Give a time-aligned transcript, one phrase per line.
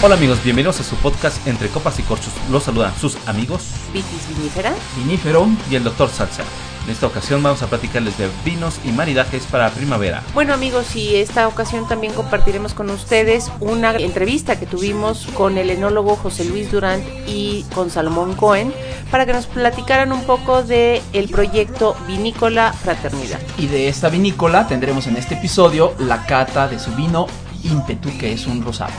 [0.00, 2.32] Hola amigos, bienvenidos a su podcast Entre Copas y Corchos.
[2.52, 4.72] Los saludan sus amigos Vitis vinífera.
[4.96, 5.48] Vinífero.
[5.68, 6.44] y el doctor Salsa.
[6.84, 10.22] En esta ocasión vamos a platicarles de vinos y maridajes para primavera.
[10.34, 15.68] Bueno amigos, y esta ocasión también compartiremos con ustedes una entrevista que tuvimos con el
[15.68, 18.72] enólogo José Luis Durant y con Salomón Cohen
[19.10, 23.40] para que nos platicaran un poco de el proyecto Vinícola Fraternidad.
[23.58, 27.26] Y de esta vinícola tendremos en este episodio la cata de su vino
[27.64, 28.92] ímpetu, que es un rosado.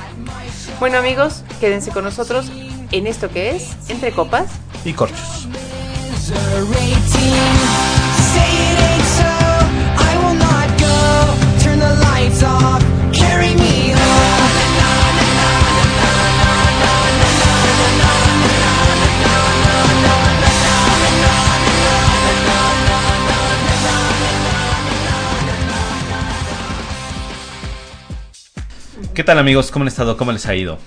[0.79, 2.49] Bueno amigos, quédense con nosotros
[2.91, 4.49] en esto que es Entre Copas.
[4.85, 5.47] Y corchos.
[8.33, 8.69] Say
[29.19, 29.69] ¿Qué tal amigos?
[29.69, 30.15] ¿Cómo han estado?
[30.15, 30.77] ¿Cómo les ha ido?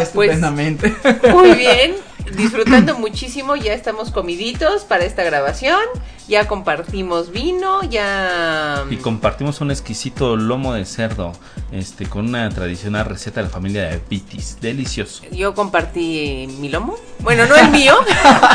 [0.00, 0.94] estupendamente.
[1.32, 1.96] Muy bien,
[2.36, 5.80] disfrutando muchísimo, ya estamos comiditos para esta grabación,
[6.28, 8.84] ya compartimos vino, ya...
[8.88, 11.32] Y compartimos un exquisito lomo de cerdo
[11.72, 14.58] este, con una tradicional receta de la familia de Vitis.
[14.60, 15.24] Delicioso.
[15.32, 17.96] Yo compartí mi lomo, bueno, no el mío,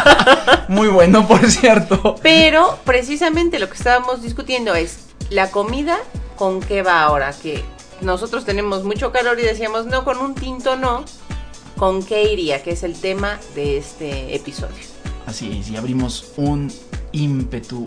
[0.69, 2.15] Muy bueno, por cierto.
[2.23, 5.97] pero precisamente lo que estábamos discutiendo es la comida
[6.37, 7.61] con qué va ahora, que
[8.01, 11.05] nosotros tenemos mucho calor y decíamos, no, con un tinto no,
[11.77, 12.63] ¿con qué iría?
[12.63, 14.83] Que es el tema de este episodio.
[15.25, 16.71] Así es, y abrimos un
[17.11, 17.85] ímpetu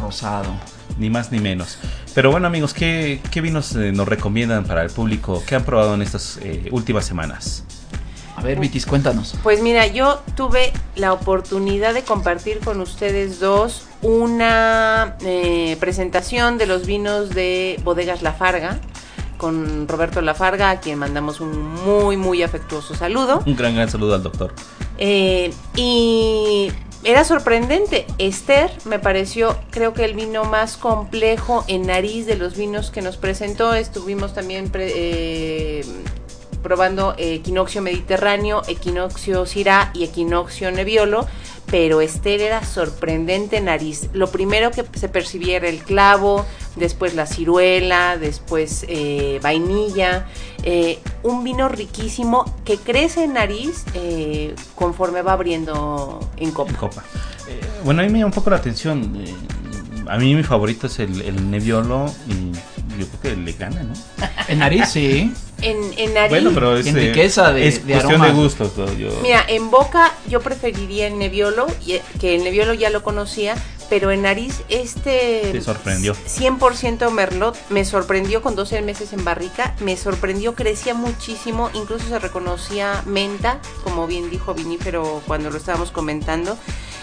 [0.00, 0.52] rosado.
[0.98, 1.78] Ni más ni menos.
[2.14, 5.42] Pero bueno amigos, ¿qué, qué vinos eh, nos recomiendan para el público?
[5.44, 7.64] ¿Qué han probado en estas eh, últimas semanas?
[8.36, 9.36] A ver, Vitis, cuéntanos.
[9.42, 16.66] Pues mira, yo tuve la oportunidad de compartir con ustedes dos una eh, presentación de
[16.66, 18.80] los vinos de Bodegas La Farga
[19.44, 23.42] con Roberto Lafarga, a quien mandamos un muy, muy afectuoso saludo.
[23.44, 24.54] Un gran, gran saludo al doctor.
[24.96, 26.72] Eh, y
[27.02, 28.06] era sorprendente.
[28.16, 33.02] Esther me pareció, creo que el vino más complejo en nariz de los vinos que
[33.02, 33.74] nos presentó.
[33.74, 35.84] Estuvimos también pre- eh,
[36.62, 41.26] probando eh, equinoccio mediterráneo, equinoccio Syrah y equinoccio Nebbiolo.
[41.70, 44.08] Pero Esther era sorprendente en nariz.
[44.12, 46.44] Lo primero que se percibía era el clavo,
[46.76, 50.26] después la ciruela, después eh, vainilla.
[50.62, 56.70] Eh, un vino riquísimo que crece en nariz eh, conforme va abriendo en copa.
[56.70, 57.04] En copa.
[57.48, 59.16] Eh, bueno, a mí me llama un poco la atención.
[59.24, 59.34] eh,
[60.06, 62.52] a mí mi favorito es el, el Nebbiolo y
[62.98, 63.94] yo creo que le gana, ¿no?
[64.48, 65.32] En nariz, sí.
[65.62, 68.72] En, en nariz, Bueno, pero es, En eh, riqueza de- es de cuestión de gustos.
[68.76, 73.02] pero yo- mira, en boca yo preferiría el Nebbiolo, y- que el Nebbiolo ya lo
[73.02, 73.54] conocía,
[73.88, 75.48] pero en nariz este...
[75.52, 76.14] Te sorprendió.
[76.14, 82.18] 100% Merlot, me sorprendió con 12 meses en barrica, me sorprendió, crecía muchísimo, incluso se
[82.18, 86.56] reconocía menta, como bien dijo Vinífero cuando lo estábamos comentando.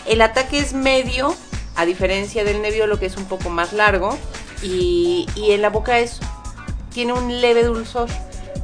[0.07, 1.35] El ataque es medio,
[1.75, 4.17] a diferencia del Nebbiolo que es un poco más largo,
[4.61, 6.19] y, y en la boca es
[6.93, 8.09] tiene un leve dulzor,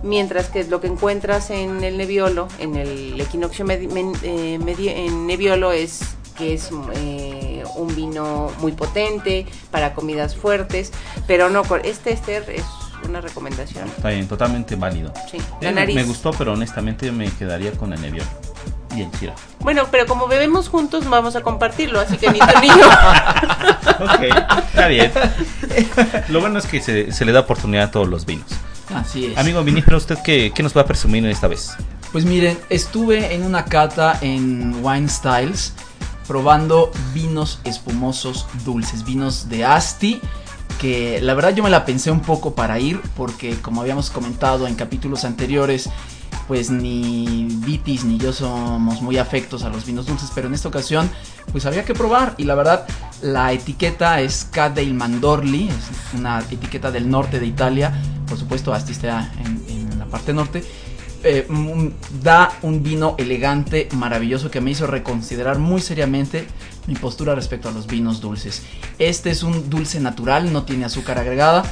[0.04, 5.72] mientras que lo que encuentras en el Nebbiolo, en el equinoccio men- eh, en Nebbiolo
[5.72, 6.00] es
[6.38, 10.92] que es eh, un vino muy potente para comidas fuertes,
[11.26, 12.64] pero no, con- este Esther es
[13.08, 13.88] una recomendación.
[13.88, 15.12] Está bien, totalmente válido.
[15.32, 15.96] Sí, Eh, la me- nariz.
[15.96, 18.28] Me gustó, pero honestamente me quedaría con el Nebbiolo
[19.60, 22.76] Bueno, pero como bebemos juntos vamos a compartirlo, así que ni tú ni yo.
[24.00, 24.22] Ok,
[24.68, 25.12] está bien.
[26.30, 28.46] Lo bueno es que se, se le da oportunidad a todos los vinos.
[28.94, 29.38] Así es.
[29.38, 31.72] Amigo Vinífero, ¿usted qué, qué nos va a presumir en esta vez?
[32.12, 35.74] Pues miren, estuve en una cata en Wine Styles
[36.28, 40.22] probando vinos espumosos dulces, vinos de Asti,
[40.80, 44.68] que la verdad yo me la pensé un poco para ir porque como habíamos comentado
[44.68, 45.90] en capítulos anteriores,
[46.48, 50.70] pues ni Vitis ni yo somos muy afectos a los vinos dulces, pero en esta
[50.70, 51.10] ocasión
[51.52, 52.36] pues había que probar.
[52.38, 52.88] Y la verdad
[53.22, 57.94] la etiqueta es Cadel Mandorli, es una etiqueta del norte de Italia,
[58.28, 60.64] por supuesto Asti está en, en la parte norte.
[61.24, 61.48] Eh,
[62.22, 66.48] da un vino elegante, maravilloso, que me hizo reconsiderar muy seriamente
[66.86, 68.62] mi postura respecto a los vinos dulces.
[69.00, 71.64] Este es un dulce natural, no tiene azúcar agregada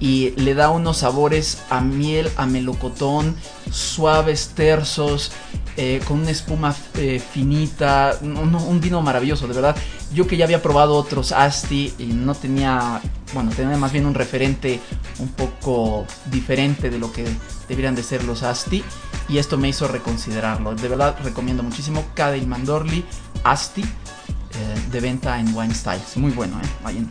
[0.00, 3.36] y le da unos sabores a miel, a melocotón,
[3.70, 5.32] suaves, tersos,
[5.76, 9.76] eh, con una espuma eh, finita, un, un vino maravilloso, de verdad.
[10.12, 13.00] Yo que ya había probado otros Asti y no tenía,
[13.32, 14.80] bueno, tenía más bien un referente
[15.18, 17.24] un poco diferente de lo que
[17.68, 18.82] deberían de ser los Asti
[19.28, 20.74] y esto me hizo reconsiderarlo.
[20.74, 23.04] De verdad recomiendo muchísimo Cadel Mandorli
[23.44, 23.86] Asti eh,
[24.90, 26.16] de venta en Wine Styles.
[26.16, 26.68] Muy bueno, ¿eh?
[26.82, 27.08] Vayan.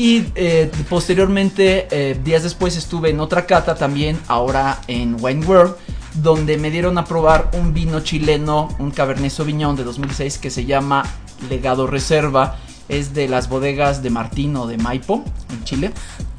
[0.00, 5.74] Y eh, posteriormente, eh, días después, estuve en otra cata también, ahora en Wine World,
[6.14, 10.64] donde me dieron a probar un vino chileno, un Cabernet Sauvignon de 2006 que se
[10.64, 11.04] llama
[11.50, 12.56] Legado Reserva.
[12.88, 15.92] Es de las bodegas de Martín o de Maipo, en Chile.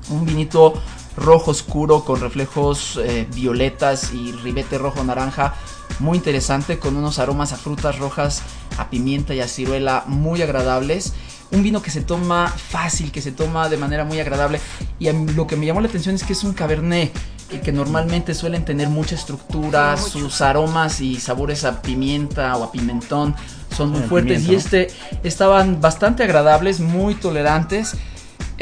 [0.10, 0.74] Un vinito
[1.16, 5.54] rojo oscuro con reflejos eh, violetas y ribete rojo naranja.
[6.00, 8.42] Muy interesante, con unos aromas a frutas rojas,
[8.80, 11.14] a pimienta y a ciruela muy agradables.
[11.52, 14.60] Un vino que se toma fácil, que se toma de manera muy agradable.
[15.00, 17.12] Y a mí lo que me llamó la atención es que es un cabernet
[17.60, 22.72] que normalmente suelen tener mucha estructura, Sí, sus aromas y sabores a pimienta o a
[22.72, 23.36] pimentón
[23.76, 24.94] son muy fuertes pimiento, y este
[25.24, 27.96] estaban bastante agradables, muy tolerantes.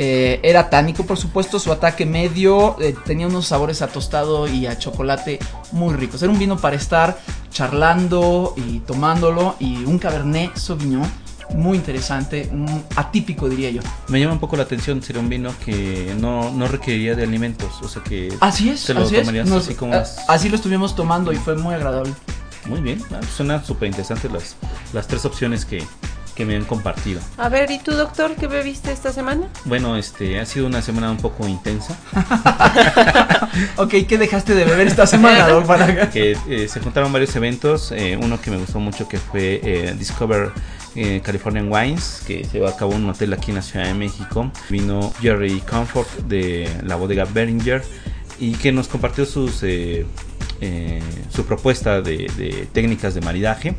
[0.01, 4.65] Eh, era tánico, por supuesto, su ataque medio eh, tenía unos sabores a tostado y
[4.65, 5.39] a chocolate
[5.74, 6.24] muy ricos.
[6.24, 7.19] Era un vino para estar
[7.51, 12.50] charlando y tomándolo y un Cabernet Sauvignon muy interesante,
[12.96, 13.81] atípico diría yo.
[14.07, 17.81] Me llama un poco la atención, sería un vino que no, no requeriría de alimentos,
[17.81, 19.22] o sea que Así es, te lo así es.
[19.22, 20.18] tomarías Nos- así como es.
[20.28, 22.13] así lo estuvimos tomando y fue muy agradable.
[22.66, 24.56] Muy bien, ah, suena súper interesante las,
[24.94, 25.84] las tres opciones que,
[26.36, 27.19] que me han compartido.
[27.38, 29.48] A ver, ¿y tú, doctor, qué bebiste esta semana?
[29.66, 31.98] Bueno, este ha sido una semana un poco intensa,
[33.78, 35.48] Ok, ¿qué dejaste de beber esta semana?
[35.66, 39.60] Para- que eh, se juntaron varios eventos, eh, uno que me gustó mucho que fue
[39.63, 40.51] eh, Discover
[40.95, 43.86] eh, Californian Wines, que se llevó a cabo en un hotel aquí en la Ciudad
[43.86, 44.51] de México.
[44.69, 47.83] Vino Jerry Comfort de la bodega Beringer
[48.39, 50.06] y que nos compartió sus, eh,
[50.62, 53.75] eh, su propuesta de, de técnicas de maridaje.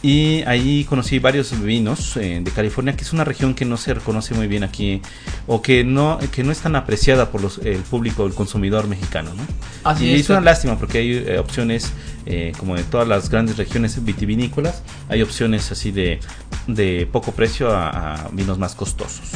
[0.00, 3.94] Y ahí conocí varios vinos eh, de California, que es una región que no se
[3.94, 5.02] reconoce muy bien aquí,
[5.48, 9.34] o que no, que no es tan apreciada por los, el público, el consumidor mexicano.
[9.34, 9.42] ¿no?
[9.82, 10.20] Así y es.
[10.20, 11.92] es una lástima porque hay eh, opciones,
[12.30, 16.20] eh, como de todas las grandes regiones vitivinícolas, hay opciones así de,
[16.66, 19.30] de poco precio a, a vinos más costosos.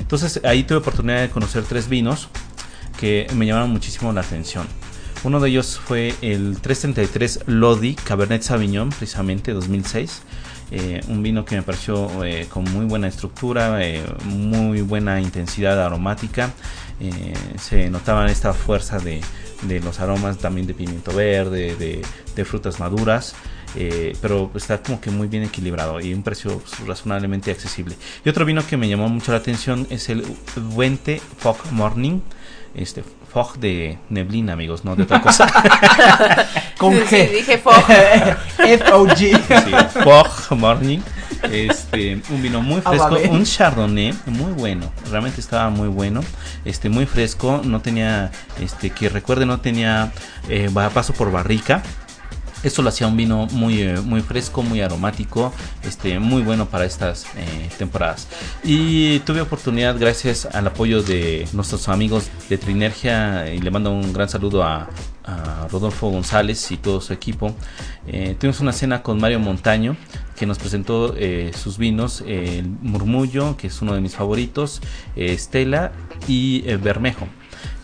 [0.00, 2.28] Entonces ahí tuve oportunidad de conocer tres vinos
[2.98, 4.66] que me llamaron muchísimo la atención.
[5.24, 10.22] Uno de ellos fue el 333 Lodi Cabernet Sauvignon, precisamente 2006.
[10.70, 15.82] Eh, un vino que me pareció eh, con muy buena estructura, eh, muy buena intensidad
[15.84, 16.52] aromática.
[17.00, 19.20] Eh, se notaba esta fuerza de,
[19.62, 22.02] de los aromas también de pimiento verde, de,
[22.34, 23.34] de frutas maduras.
[23.76, 27.94] eh, pero está como que muy bien equilibrado y un precio razonablemente accesible.
[28.24, 30.24] Y otro vino que me llamó mucho la atención es el
[30.74, 32.20] Wente Fog Morning.
[32.74, 33.02] Este,
[33.32, 35.46] fog de neblina, amigos, no de otra cosa.
[36.78, 37.28] Con Sí, G.
[37.28, 37.74] sí, dije fog.
[38.58, 39.64] F-O-G.
[39.64, 40.98] Sí, Fog Morning.
[41.42, 46.20] Este, un vino muy Ah, fresco, un chardonnay muy bueno, realmente estaba muy bueno,
[46.64, 48.30] este, muy fresco, no tenía,
[48.60, 50.12] este, que recuerde, no tenía
[50.48, 51.82] eh, paso por barrica.
[52.64, 55.52] Esto lo hacía un vino muy, eh, muy fresco, muy aromático,
[55.84, 58.26] este, muy bueno para estas eh, temporadas.
[58.64, 64.12] Y tuve oportunidad, gracias al apoyo de nuestros amigos de Trinergia, y le mando un
[64.12, 64.88] gran saludo a,
[65.70, 67.54] Rodolfo González y todo su equipo.
[68.06, 69.96] Eh, tuvimos una cena con Mario Montaño,
[70.36, 74.80] que nos presentó eh, sus vinos, el Murmullo, que es uno de mis favoritos,
[75.16, 75.92] Estela
[76.26, 77.26] y eh, Bermejo.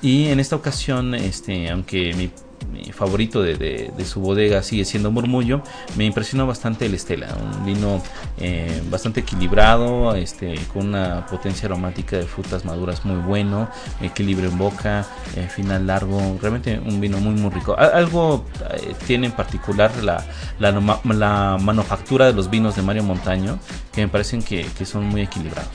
[0.03, 2.31] Y en esta ocasión, este, aunque mi,
[2.73, 5.63] mi favorito de, de- de su bodega sigue siendo Murmullo,
[5.97, 8.03] me impresionó bastante el Estela, un vino
[8.39, 13.69] eh, bastante equilibrado, este, con una potencia aromática de frutas maduras muy bueno,
[14.01, 15.07] equilibrio en boca,
[15.37, 17.77] eh, final largo, realmente un vino muy muy rico.
[17.79, 20.25] Algo eh, tiene en particular la,
[20.59, 20.71] la,
[21.05, 23.59] la manufactura de los vinos de Mario Montaño,
[23.93, 25.71] que me parecen que, que son muy equilibrados.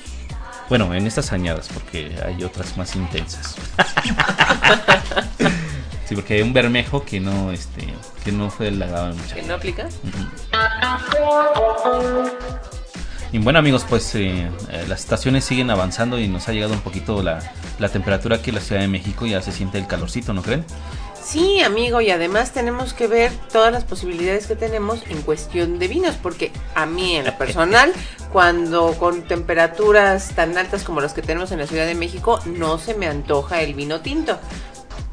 [0.70, 3.56] Bueno, en estas añadas, porque hay otras más intensas.
[6.10, 7.86] sí, porque hay un bermejo que no, este,
[8.24, 9.88] que no fue el agrado de mucha ¿Que no aplica?
[13.32, 16.82] Y bueno amigos, pues eh, eh, las estaciones siguen avanzando y nos ha llegado un
[16.82, 20.34] poquito la, la temperatura aquí en la Ciudad de México, ya se siente el calorcito,
[20.34, 20.66] ¿no creen?
[21.24, 25.88] Sí, amigo, y además tenemos que ver todas las posibilidades que tenemos en cuestión de
[25.88, 27.94] vinos, porque a mí en lo personal,
[28.34, 32.80] cuando con temperaturas tan altas como las que tenemos en la Ciudad de México, no
[32.80, 34.40] se me antoja el vino tinto.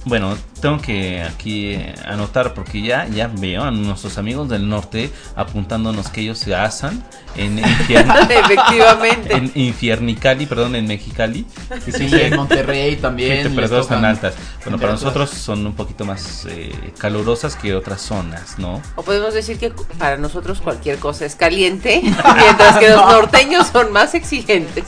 [0.08, 5.10] Bueno, tengo que aquí eh, anotar porque ya, ya veo a nuestros amigos del norte
[5.34, 7.02] apuntándonos que ellos se asan
[7.34, 9.34] en, Infiern- Efectivamente.
[9.34, 11.44] en Infiernicali, perdón, en Mexicali.
[11.84, 13.38] Sí, siempre- en Monterrey también.
[13.38, 14.34] Sí, temperaturas tan altas.
[14.62, 18.80] Bueno, para nosotros son un poquito más eh, calurosas que otras zonas, ¿no?
[18.94, 22.00] O podemos decir que para nosotros cualquier cosa es caliente,
[22.36, 24.84] mientras que los norteños son más exigentes.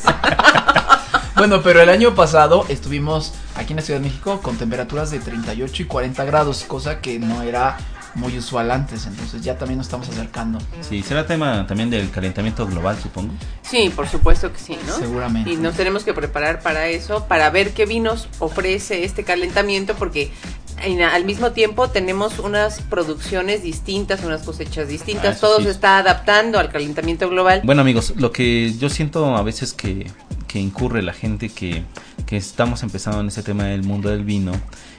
[1.39, 5.21] Bueno, pero el año pasado estuvimos aquí en la Ciudad de México con temperaturas de
[5.21, 7.77] 38 y 40 grados, cosa que no era
[8.15, 10.59] muy usual antes, entonces ya también nos estamos acercando.
[10.81, 13.33] Sí, será tema también del calentamiento global, supongo.
[13.63, 14.95] Sí, por supuesto que sí, ¿no?
[14.97, 15.51] Seguramente.
[15.53, 20.33] Y nos tenemos que preparar para eso, para ver qué vinos ofrece este calentamiento, porque
[20.83, 25.65] en- al mismo tiempo tenemos unas producciones distintas, unas cosechas Ah, distintas, eso todo sí.
[25.65, 27.61] se está adaptando al calentamiento global.
[27.63, 30.11] Bueno amigos, lo que yo siento a veces que,
[30.49, 31.85] que incurre la gente que,
[32.27, 34.53] que estamos empezando en ese tema del mundo del vino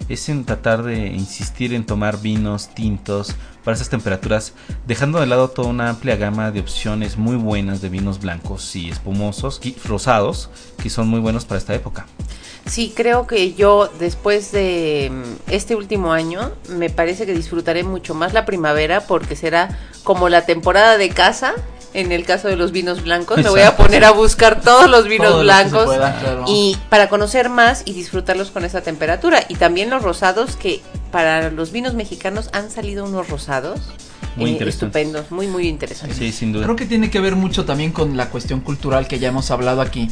[0.08, 4.54] es en tratar de insistir en tomar vinos tintos para esas temperaturas,
[4.88, 8.90] dejando de lado toda una amplia gama de opciones muy buenas de vinos blancos y
[8.90, 10.50] espumosos y rosados
[10.82, 12.08] que son muy buenos para esta época.
[12.66, 18.14] Sí, creo que yo después de mm, este último año me parece que disfrutaré mucho
[18.14, 21.54] más la primavera porque será como la temporada de casa.
[21.94, 24.06] En el caso de los vinos blancos, me voy a Exacto, poner sí.
[24.06, 26.46] a buscar todos los vinos blancos claro.
[26.48, 29.44] y para conocer más y disfrutarlos con esa temperatura.
[29.50, 30.82] Y también los rosados que
[31.12, 33.80] para los vinos mexicanos han salido unos rosados
[34.36, 36.18] Muy eh, estupendos, muy muy interesantes.
[36.18, 36.64] Sí, sin duda.
[36.66, 39.82] Creo que tiene que ver mucho también con la cuestión cultural que ya hemos hablado
[39.82, 40.10] aquí,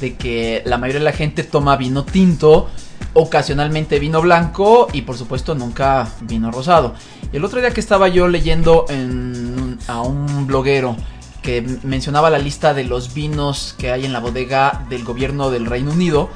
[0.00, 2.68] de que la mayoría de la gente toma vino tinto,
[3.14, 6.94] ocasionalmente vino blanco y por supuesto nunca vino rosado.
[7.32, 10.96] El otro día que estaba yo leyendo en- a un bloguero
[11.42, 15.66] que mencionaba la lista de los vinos que hay en la bodega del gobierno del
[15.66, 16.30] Reino Unido,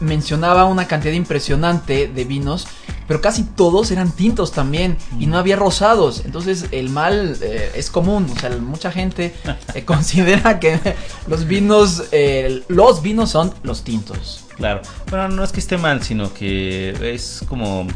[0.00, 2.66] mencionaba una cantidad impresionante de vinos,
[3.06, 6.22] pero casi todos eran tintos también y no había rosados.
[6.24, 9.34] Entonces el mal eh, es común, o sea, mucha gente
[9.74, 10.78] eh, considera que
[11.26, 14.44] los vinos, eh, los vinos son los tintos.
[14.56, 14.82] Claro.
[15.10, 17.86] Bueno, no es que esté mal, sino que es como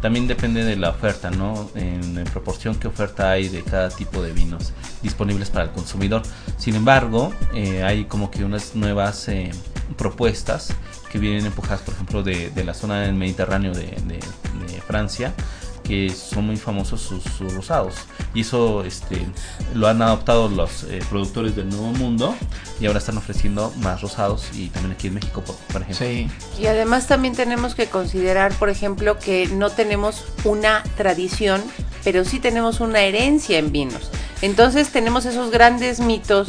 [0.00, 1.70] también depende de la oferta, ¿no?
[1.74, 4.72] En, proporción que oferta hay de cada tipo de vinos
[5.02, 6.22] disponibles para el consumidor.
[6.58, 9.50] Sin embargo, eh, hay como que unas nuevas eh,
[9.96, 10.74] propuestas
[11.10, 15.34] que vienen empujadas, por ejemplo, de, la zona del Mediterráneo de Francia,
[15.86, 17.94] que son muy famosos sus, sus rosados.
[18.34, 19.24] Y eso este,
[19.74, 22.34] lo han adoptado los eh, productores del Nuevo Mundo
[22.80, 26.06] y ahora están ofreciendo más rosados y también aquí en México, por, por ejemplo.
[26.06, 26.28] Sí.
[26.60, 31.62] Y además también tenemos que considerar, por ejemplo, que no tenemos una tradición,
[32.04, 34.10] pero sí tenemos una herencia en vinos.
[34.42, 36.48] Entonces tenemos esos grandes mitos,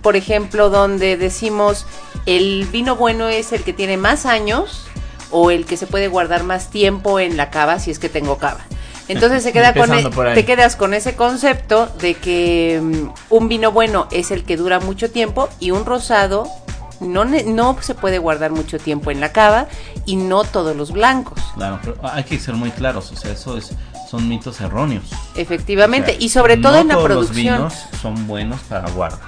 [0.00, 1.86] por ejemplo, donde decimos
[2.26, 4.86] el vino bueno es el que tiene más años
[5.32, 8.38] o el que se puede guardar más tiempo en la cava si es que tengo
[8.38, 8.60] cava.
[9.08, 13.48] Entonces se queda con Empezando e- te quedas con ese concepto de que mm, un
[13.48, 16.48] vino bueno es el que dura mucho tiempo y un rosado
[17.00, 19.66] no, no se puede guardar mucho tiempo en la cava
[20.06, 21.40] y no todos los blancos.
[21.56, 23.72] Claro, pero hay que ser muy claros, o sea, eso es,
[24.08, 25.04] son mitos erróneos.
[25.34, 27.62] Efectivamente, O sea, y sobre todo no en la todos producción.
[27.62, 29.18] Los vinos son buenos para guarda.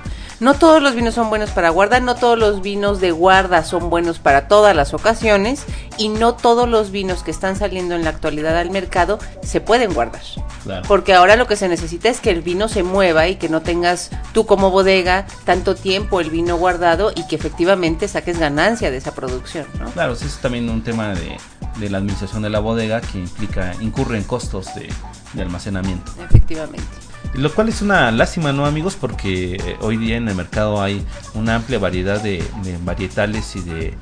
[0.45, 3.89] No todos los vinos son buenos para guarda, no todos los vinos de guarda son
[3.89, 5.65] buenos para todas las ocasiones
[5.97, 9.95] y no todos los vinos que están saliendo en la actualidad al mercado se pueden
[9.95, 10.21] guardar.
[10.63, 10.87] Claro.
[10.87, 13.63] Porque ahora lo que se necesita es que el vino se mueva y que no
[13.63, 18.99] tengas tú como bodega tanto tiempo el vino guardado y que efectivamente saques ganancia de
[18.99, 19.87] esa producción, ¿no?
[19.93, 21.39] Claro, sí, es también un tema de,
[21.79, 24.93] de la administración de la bodega que implica, incurre en costos de,
[25.33, 26.13] de almacenamiento.
[26.23, 27.04] Efectivamente.
[27.35, 28.97] Lo cual es una lástima, ¿no, amigos?
[28.99, 33.61] Porque eh, hoy día en el mercado hay una amplia variedad de, de varietales y
[33.61, 33.95] de,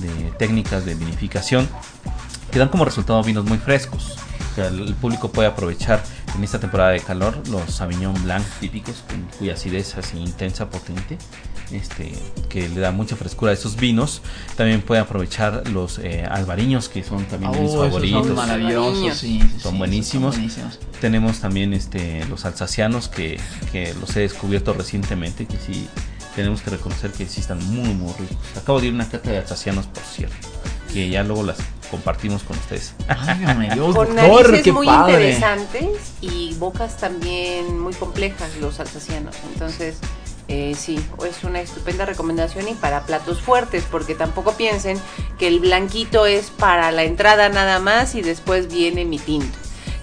[0.00, 1.68] de técnicas de vinificación
[2.52, 4.16] que dan como resultado vinos muy frescos.
[4.52, 6.02] O sea, el, el público puede aprovechar
[6.36, 11.18] en esta temporada de calor los Sauvignon Blanc típicos, con- cuya acidez así intensa, potente,
[11.70, 12.12] este,
[12.48, 14.22] que le da mucha frescura a esos vinos.
[14.56, 18.26] También puede aprovechar los eh, albariños, que son también de mis Oh, esos favoritos.
[18.26, 20.34] son maravillosos, sí, sí, sí, Son esos buenísimos.
[20.36, 20.78] buenísimos.
[21.00, 23.38] Tenemos también este los alsacianos que,
[23.72, 25.88] que los he descubierto recientemente, que sí
[26.34, 28.36] tenemos que reconocer que sí están muy muy ricos.
[28.56, 30.36] Acabo de ir a una cata de alsacianos, por cierto,
[30.92, 31.58] que ya luego las
[31.90, 32.94] compartimos con ustedes.
[33.74, 35.30] Dios, Con doctor, narices qué muy padre.
[35.30, 39.36] interesantes y bocas también muy complejas los alsacianos.
[39.52, 39.98] Entonces,
[40.48, 44.98] eh, sí, es una estupenda recomendación y para platos fuertes, porque tampoco piensen
[45.38, 49.58] que el blanquito es para la entrada nada más y después viene mi tinto.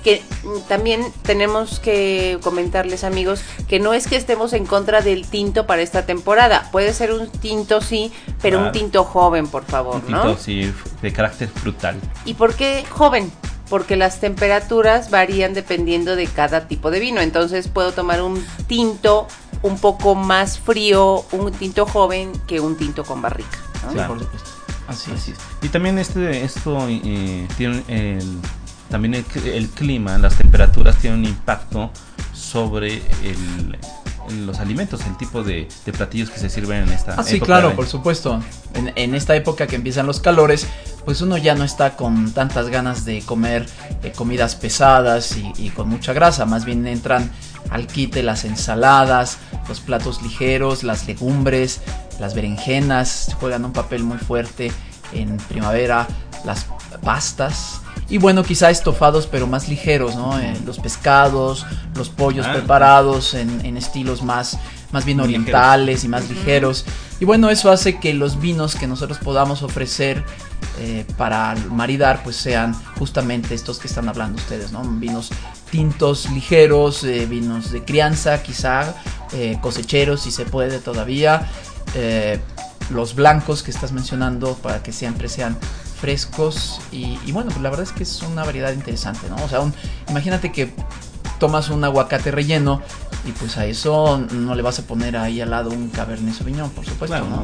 [0.05, 5.27] Que mm, también tenemos que comentarles amigos que no es que estemos en contra del
[5.27, 6.69] tinto para esta temporada.
[6.71, 10.21] Puede ser un tinto sí, pero un tinto joven, por favor, Un ¿no?
[10.21, 10.71] tinto así
[11.01, 11.95] de carácter frutal.
[12.23, 13.31] ¿Y por qué joven?
[13.67, 17.19] Porque las temperaturas varían dependiendo de cada tipo de vino.
[17.21, 19.27] Entonces puedo tomar un tinto
[19.63, 23.57] un poco más frío, un tinto joven, que un tinto con barrica.
[23.83, 23.89] ¿no?
[23.89, 24.13] Sí, Claro.
[24.13, 24.49] por supuesto.
[24.87, 25.37] Así Así es.
[25.39, 25.43] es.
[25.63, 28.37] Y también este esto eh, tiene el,
[28.89, 31.91] también el, el clima, las temperaturas tienen un impacto
[32.33, 33.77] sobre el,
[34.45, 37.45] los alimentos, el tipo de, de platillos que se sirven en esta Ah, sí, época
[37.47, 38.41] claro, de- por supuesto.
[38.73, 40.65] En, en esta época que empiezan los calores,
[41.05, 43.67] pues uno ya no está con tantas ganas de comer
[44.03, 46.45] eh, comidas pesadas y, y con mucha grasa.
[46.45, 47.31] Más bien entran
[47.69, 49.37] al quite las ensaladas,
[49.69, 51.81] los platos ligeros, las legumbres,
[52.19, 54.71] las berenjenas juegan un papel muy fuerte
[55.13, 56.07] en primavera,
[56.43, 56.65] las
[57.03, 57.81] pastas.
[58.09, 60.37] Y bueno, quizá estofados, pero más ligeros, ¿no?
[60.39, 62.53] Eh, los pescados, los pollos Ah.
[62.53, 64.59] preparados en, en estilos más,
[64.91, 66.85] más bien orientales y más ligeros.
[67.19, 70.23] Y bueno, eso hace que los vinos que nosotros podamos ofrecer
[70.79, 74.83] eh, para maridar, pues sean justamente estos que están hablando ustedes, ¿no?
[74.83, 75.29] Vinos
[75.71, 78.93] tintos ligeros, eh, vinos de crianza, quizá,
[79.33, 81.47] eh, cosecheros, si se puede todavía.
[82.91, 85.57] los blancos que estás mencionando para que siempre sean
[85.99, 89.35] frescos y, y bueno, pues la verdad es que es una variedad interesante, ¿no?
[89.43, 89.73] O sea, un-
[90.09, 90.73] imagínate que
[91.39, 92.81] tomas un aguacate relleno
[93.27, 96.69] y pues a eso no le vas a poner ahí al lado un Cabernet Sauvignon,
[96.69, 97.43] por supuesto, ¿no?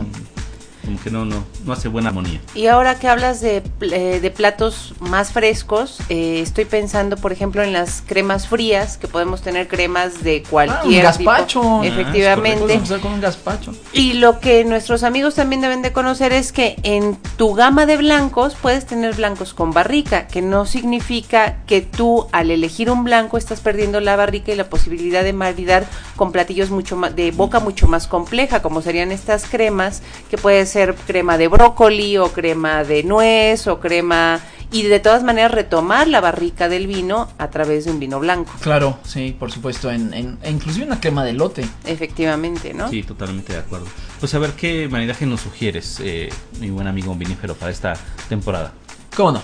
[0.86, 2.42] Como que no, no, no hace buena armonía.
[2.56, 7.62] Y ahora que hablas de, eh, de platos más frescos, eh, estoy pensando, por ejemplo,
[7.64, 11.60] en las cremas frías, que podemos tener cremas de Ah, un cualquier gazpacho.
[11.62, 11.82] tipo.
[11.84, 12.60] Ah, Efectivamente.
[12.62, 13.74] Puedes empezar con un gazpacho.
[13.94, 17.98] Y lo que nuestros amigos también deben de conocer es que en tu gama de
[17.98, 23.38] blancos puedes tener blancos con barrica, que no significa que tú al elegir un blanco
[23.38, 25.86] estás perdiendo la barrica y la posibilidad de maridar
[26.16, 30.66] con platillos mucho más de boca mucho más compleja, como serían estas cremas, que puede
[30.72, 34.40] ser crema de brócoli o crema de nuez o crema
[34.72, 38.54] y de todas maneras retomar la barrica del vino a través de un vino blanco.
[38.62, 41.66] Claro, sí, por supuesto, en, en- e inclusive una crema de lote.
[41.86, 42.90] Efectivamente, ¿no?
[42.90, 43.88] Sí, totalmente de acuerdo.
[44.20, 46.30] Pues a ver qué maridaje nos sugieres, eh,
[46.62, 47.94] mi buen amigo vinífero, para esta
[48.30, 48.72] temporada.
[49.16, 49.42] ¿Cómo no?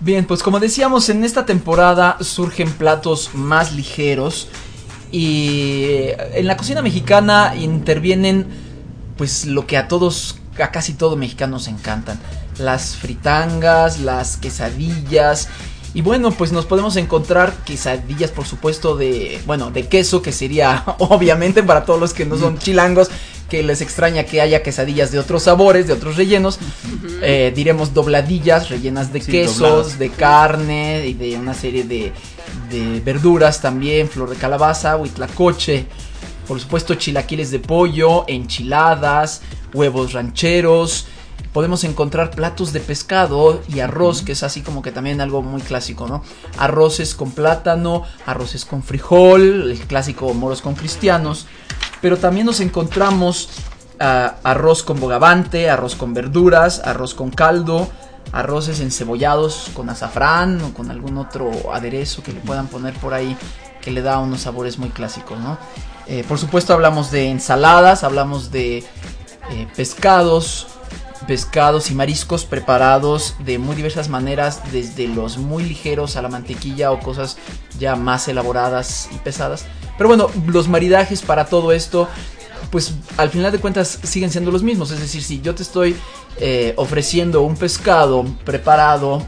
[0.00, 4.48] Bien, pues como decíamos, en esta temporada surgen platos más ligeros
[5.12, 8.46] y en la cocina mexicana intervienen
[9.16, 12.18] pues lo que a todos, a casi todo mexicano nos encantan.
[12.58, 15.48] Las fritangas, las quesadillas
[15.92, 20.84] y bueno, pues nos podemos encontrar quesadillas por supuesto de, bueno, de queso que sería
[20.98, 23.08] obviamente para todos los que no son chilangos
[23.48, 26.60] que les extraña que haya quesadillas de otros sabores, de otros rellenos.
[27.20, 29.98] Eh, diremos dobladillas rellenas de Sí, quesos, dobladas.
[29.98, 32.12] de carne y de una serie de,
[32.70, 35.86] de verduras también, flor de calabaza, huitlacoche,
[36.50, 39.40] por supuesto chilaquiles de pollo, enchiladas,
[39.72, 41.06] huevos rancheros.
[41.52, 45.62] Podemos encontrar platos de pescado y arroz, que es así como que también algo muy
[45.62, 46.24] clásico, ¿no?
[46.58, 51.46] Arroces con plátano, arroces con frijol, el clásico moros con cristianos.
[52.02, 53.50] Pero también nos encontramos
[54.00, 57.88] ah, arroz con bogavante, arroz con verduras, arroz con caldo,
[58.32, 63.36] arroces encebollados con azafrán o con algún otro aderezo que le puedan poner por ahí
[63.80, 65.56] que le da unos sabores muy clásicos, ¿no?
[66.06, 70.66] Eh, por supuesto hablamos de ensaladas, hablamos de eh, pescados,
[71.26, 76.90] pescados y mariscos preparados de muy diversas maneras, desde los muy ligeros a la mantequilla
[76.92, 77.36] o cosas
[77.78, 79.66] ya más elaboradas y pesadas.
[79.96, 82.08] Pero bueno, los maridajes para todo esto,
[82.70, 84.90] pues al final de cuentas siguen siendo los mismos.
[84.90, 85.96] Es decir, si yo te estoy
[86.38, 89.22] eh, ofreciendo un pescado preparado,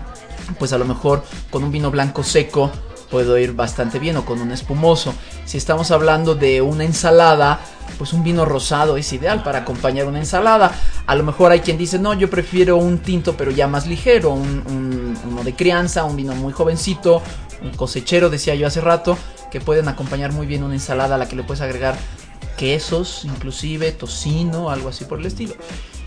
[0.59, 2.71] pues a lo mejor con un vino blanco seco
[3.11, 5.13] puedo ir bastante bien o con un espumoso.
[5.53, 7.61] Si estamos hablando de una ensalada,
[7.99, 10.73] pues un vino rosado es ideal para acompañar una ensalada.
[11.07, 14.31] A lo mejor hay quien dice, no, yo prefiero un tinto pero ya más ligero,
[14.31, 17.21] un, un- uno de crianza, un vino muy jovencito,
[17.61, 19.19] un cosechero, decía yo hace rato,
[19.51, 21.99] que pueden acompañar muy bien una ensalada a la que le puedes agregar
[22.57, 25.55] quesos, inclusive tocino, algo así por el estilo.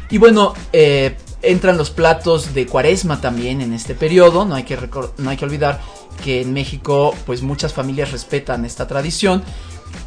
[0.09, 4.45] Y bueno, eh, entran los platos de cuaresma también en este periodo.
[4.45, 4.75] No hay, que
[5.17, 5.81] no hay que olvidar
[6.23, 9.43] que en México pues muchas familias respetan esta tradición.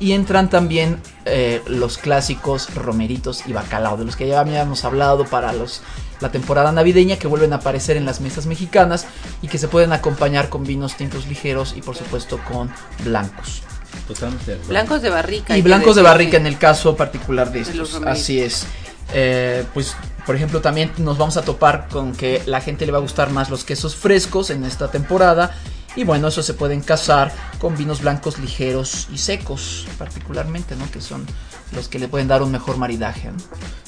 [0.01, 5.25] Y entran también eh, los clásicos romeritos y bacalao, de los que ya habíamos hablado
[5.25, 5.81] para los,
[6.21, 9.07] la temporada navideña, que vuelven a aparecer en las mesas mexicanas
[9.41, 12.71] y que se pueden acompañar con vinos tintos ligeros y por supuesto con
[13.03, 13.63] blancos.
[14.07, 14.59] Totalmente.
[14.69, 15.57] Blancos de barrica.
[15.57, 18.01] Y blancos de barrica en el caso particular de estos.
[18.07, 18.67] Así es.
[19.15, 22.99] Eh, pues, por ejemplo, también nos vamos a topar con que la gente le va
[22.99, 25.57] a gustar más los quesos frescos en esta temporada.
[25.99, 30.89] Y bueno, eso se pueden casar con vinos blancos ligeros y secos, particularmente, ¿no?
[30.93, 31.27] Que son
[31.73, 33.33] los que le pueden dar un mejor maridaje.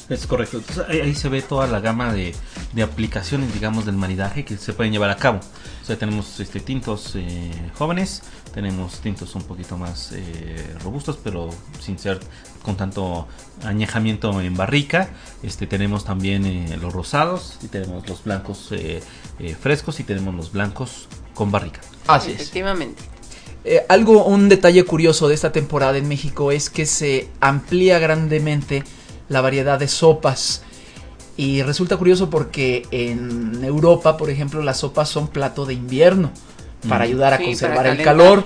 [0.09, 0.57] Es correcto.
[0.57, 2.35] Entonces, ahí, se ve toda la gama de,
[2.73, 5.39] de aplicaciones, digamos, del maridaje que se pueden llevar a cabo.
[5.81, 11.49] O sea, tenemos este, tintos eh, jóvenes, tenemos tintos un poquito más eh, robustos, pero
[11.79, 12.19] sin ser
[12.61, 13.29] con tanto
[13.63, 15.11] añejamiento en barrica.
[15.43, 18.69] Este, tenemos también eh, los rosados, y tenemos los blancos
[19.61, 21.81] frescos y tenemos los blancos con barrica.
[22.07, 22.41] Así es.
[22.41, 23.01] Efectivamente.
[23.63, 28.83] Eh, algo, un detalle curioso de esta temporada en México es que se amplía grandemente
[29.29, 30.63] la variedad de sopas.
[31.37, 36.31] Y resulta curioso porque en Europa, por ejemplo, las sopas son plato de invierno
[36.89, 37.07] para Mm.
[37.07, 38.43] ayudar a Sí, conservar el calor.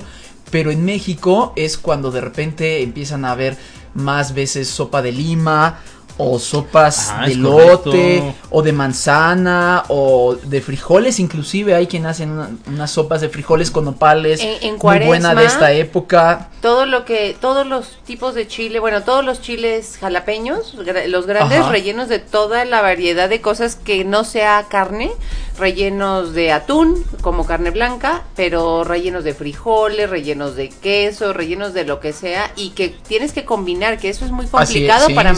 [0.51, 3.57] Pero en México es cuando de repente empiezan a haber
[3.95, 5.79] más veces sopa de lima
[6.17, 8.47] o sopas Ah, de lote correcto.
[8.51, 13.69] o de manzana o de frijoles inclusive hay quien hacen una- unas sopas de frijoles
[13.69, 18.33] con nopales En- en muy buena de esta época Todo lo que, todos los tipos
[18.33, 20.73] de chile, bueno, todos los chiles jalapeños,
[21.07, 21.69] los grandes Ajá.
[21.71, 25.11] rellenos de toda la variedad de cosas que no sea carne,
[25.59, 31.85] rellenos de atún como carne blanca, pero rellenos de frijoles, rellenos de queso, rellenos de
[31.85, 35.13] lo que sea y que tienes que combinar, que eso es muy es, complicado sí,
[35.13, 35.37] para sí.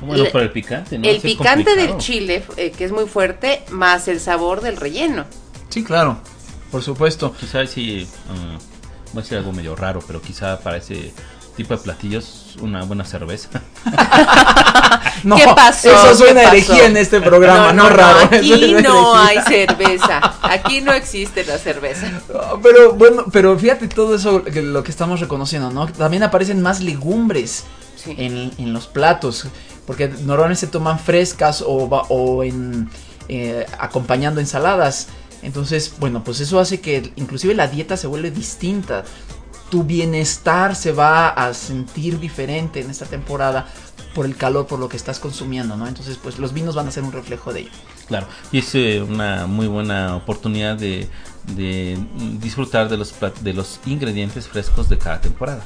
[0.00, 1.08] Bueno, Le- por el picante, ¿no?
[1.08, 4.76] el Sí es picante del chile, eh, que es muy fuerte, más el sabor del
[4.76, 5.24] relleno.
[5.68, 6.18] sí claro
[6.70, 8.58] por supuesto Quizá sí, ah,
[9.12, 11.12] voy a decir algo medio raro, pero quizá para ese
[11.56, 13.48] tipo de platillos una buena cerveza.
[15.24, 15.90] no, ¿Qué pasó?
[15.90, 16.56] eso suena ¿Qué a pasó?
[16.72, 20.34] herejía en este programa no, raro Aquí no hay cerveza.
[20.42, 22.06] Aquí no existe la cerveza.
[22.62, 25.86] Pero bueno, pero fíjate todo eso que lo que estamos reconociendo, ¿no?
[25.86, 27.64] También aparecen más legumbres
[27.96, 28.14] Sí.
[28.16, 29.46] en, en los platos,
[29.88, 32.90] porque normalmente se toman frescas o, o en
[33.30, 35.08] eh, acompañando ensaladas.
[35.40, 39.04] Entonces, bueno, pues eso hace que inclusive la dieta se vuelve distinta.
[39.70, 43.66] Tu bienestar se va a sentir diferente en esta temporada
[44.14, 45.88] por el calor, por lo que estás consumiendo, ¿no?
[45.88, 47.70] Entonces, pues los vinos van a ser un reflejo de ello.
[48.08, 51.08] Claro, y es eh, una muy buena oportunidad de,
[52.42, 55.64] disfrutar de los, de los ingredientes frescos de cada temporada.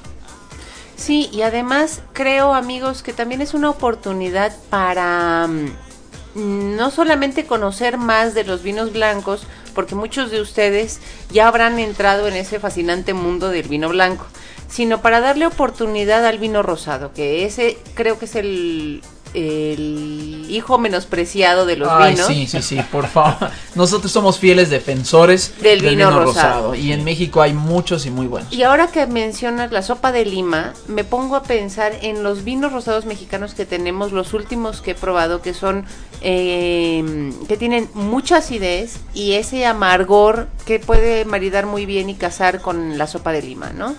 [1.03, 7.99] Sí, y además creo, amigos, que también es una oportunidad para mm, no solamente conocer
[7.99, 9.43] más de los vinos blancos,
[9.75, 14.27] porque muchos de ustedes ya habrán entrado en ese fascinante mundo del vino blanco,
[14.69, 19.03] sino para darle oportunidad al vino rosado, que ese creo que es el,
[19.35, 22.27] el hijo menospreciado de los Ay, vinos.
[22.27, 23.51] sí, sí, sí, por favor.
[23.75, 26.75] Nosotros somos fieles defensores Del vino rosado.
[26.75, 28.53] Y en México hay muchos y muy buenos.
[28.53, 32.73] Y ahora que mencionas la sopa de lima, me pongo a pensar en los vinos
[32.73, 35.85] rosados mexicanos que tenemos, los últimos que he probado, que son,
[36.21, 42.61] eh, que tienen mucha acidez y ese amargor que puede maridar muy bien y casar
[42.61, 43.95] con la sopa de lima, ¿no?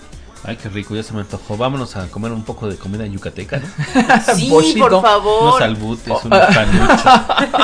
[0.46, 1.56] Ay, qué rico, ya se me antojó.
[1.56, 3.66] Vámonos a comer un poco de comida yucateca, ¿no?
[4.36, 5.62] Sí, Bochito, por Unos favor.
[5.62, 7.00] albutes, unos panuchos,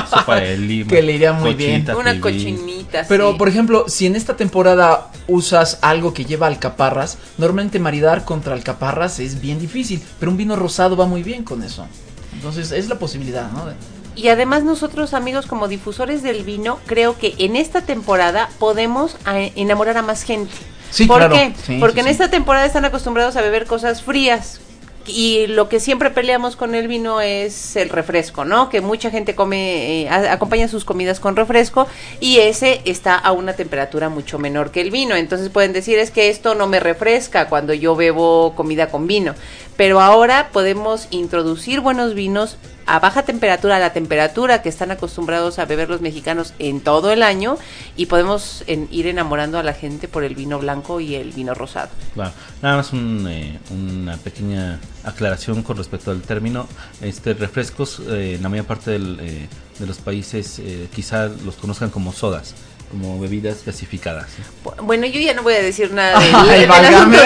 [0.08, 0.88] sopa de lima.
[0.88, 1.84] Que le iría muy bien.
[1.90, 2.20] Una pibil.
[2.20, 3.04] cochinita.
[3.06, 3.38] Pero, sí.
[3.38, 9.20] por ejemplo, si en esta temporada usas algo que lleva alcaparras, normalmente maridar contra alcaparras
[9.20, 11.86] es bien difícil, pero un vino rosado va muy bien con eso.
[12.32, 13.66] Entonces, es la posibilidad, ¿no?
[13.66, 13.74] De-
[14.16, 19.16] Y además nosotros amigos como difusores del vino, creo que en esta temporada podemos
[19.54, 20.52] enamorar a más gente.
[20.90, 21.34] Sí, ¿Por claro.
[21.34, 21.52] qué?
[21.64, 22.10] Sí, Porque sí, en sí.
[22.12, 24.60] esta temporada están acostumbrados a beber cosas frías.
[25.06, 28.68] Y lo que siempre peleamos con el vino es el refresco, ¿no?
[28.68, 31.88] Que mucha gente come, eh, a- acompaña sus comidas con refresco
[32.20, 35.16] y ese está a una temperatura mucho menor que el vino.
[35.16, 39.34] Entonces pueden decir es que esto no me refresca cuando yo bebo comida con vino.
[39.80, 45.58] Pero ahora podemos introducir buenos vinos a baja temperatura, a la temperatura que están acostumbrados
[45.58, 47.56] a beber los mexicanos en todo el año
[47.96, 51.88] y podemos ir enamorando a la gente por el vino blanco y el vino rosado.
[52.14, 56.68] Nada más un, eh, una pequeña aclaración con respecto al término.
[57.00, 61.88] Este refrescos, eh, en la mayor parte eh, de los países eh, quizá los conozcan
[61.90, 62.54] como sodas,
[62.90, 64.26] como bebidas gasificadas.
[64.38, 64.70] ¿eh?
[64.82, 67.18] Bueno, yo ya no voy a decir nada del, Ay, del asunto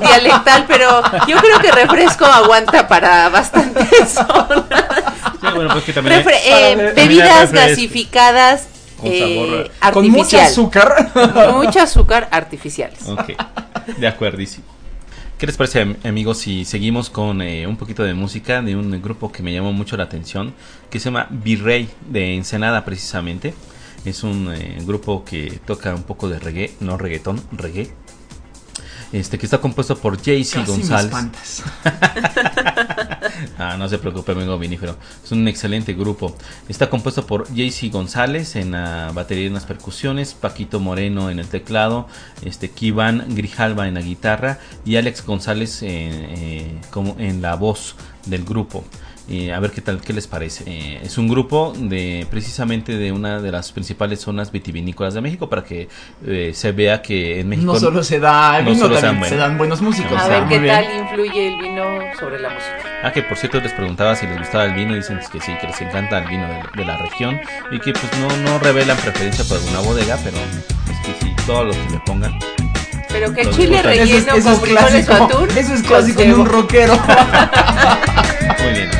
[0.00, 4.64] dialectal, pero yo creo que refresco aguanta para bastantes zonas.
[5.42, 7.68] Sí, bueno, pues que también hay- Refre- eh, bebidas refresco.
[7.68, 9.70] gasificadas Con eh.
[9.92, 11.10] Con mucho azúcar.
[11.54, 13.00] Mucho azúcar artificiales.
[13.08, 13.32] Ok,
[13.98, 14.64] de acuerdísimo.
[15.38, 19.02] ¿Qué les parece, am- amigos, si seguimos con eh, un poquito de música de un
[19.02, 20.54] grupo que me llamó mucho la atención,
[20.90, 23.52] que se llama Virrey, de Ensenada precisamente?
[24.04, 27.92] Es un eh, grupo que toca un poco de reggae, no reggaetón, reggae.
[29.12, 31.62] Este, que está compuesto por JC González.
[33.58, 34.96] Ah, no se preocupe, amigo vinífero.
[35.22, 36.36] Es un excelente grupo.
[36.68, 41.38] Está compuesto por JC González en la batería y en las percusiones, Paquito Moreno en
[41.38, 42.08] el teclado,
[42.44, 47.96] este Kivan Grijalva en la guitarra y Alex González eh, eh, como en la voz
[48.26, 48.84] del grupo.
[49.28, 50.64] Eh, a ver qué tal, qué les parece.
[50.66, 55.48] Eh, es un grupo de precisamente de una de las principales zonas vitivinícolas de México
[55.48, 55.88] para que
[56.26, 59.10] eh, se vea que en México No solo se da no vino, solo se dan
[59.14, 59.48] también se buenos.
[59.48, 60.20] dan buenos músicos.
[60.20, 60.74] A ver muy qué bien.
[60.74, 61.84] tal influye el vino
[62.18, 62.76] sobre la música.
[63.04, 65.66] Ah, que por cierto les preguntaba si les gustaba el vino, dicen que sí, que
[65.68, 69.44] les encanta el vino de, de la región y que pues no, no revelan preferencia
[69.44, 72.38] por alguna bodega, pero es que sí, todo lo que le pongan.
[73.08, 73.92] Pero que el chile disfrutan.
[73.92, 75.24] Eso es, relleno eso con es frijoles o clásico.
[75.24, 75.48] atún.
[75.50, 76.94] Eso es con clásico en un rockero.
[78.62, 78.90] Muy bien.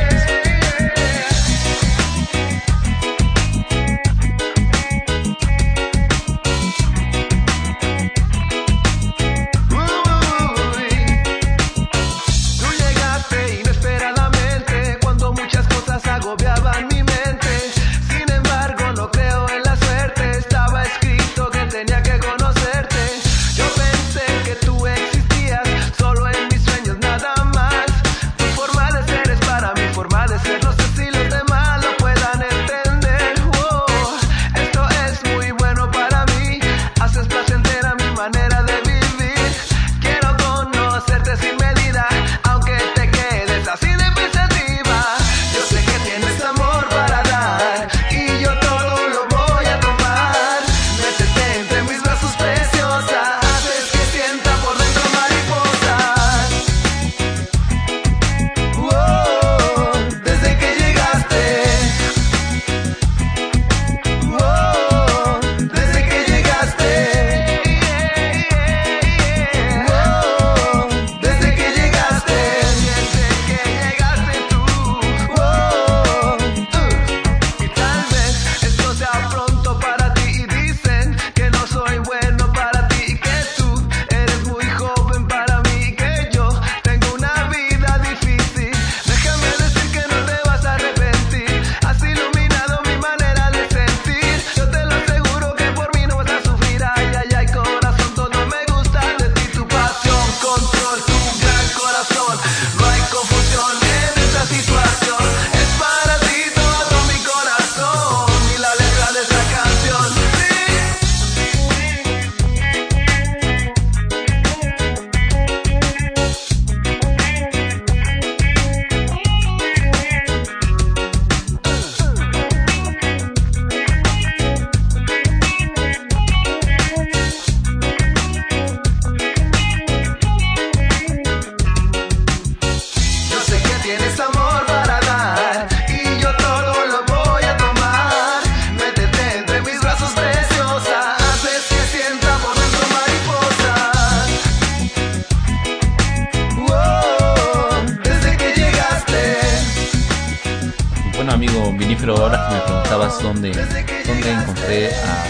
[154.31, 155.25] Encontré a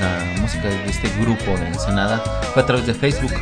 [0.00, 2.18] la música de este grupo de Ensenada,
[2.52, 3.32] fue a través de Facebook.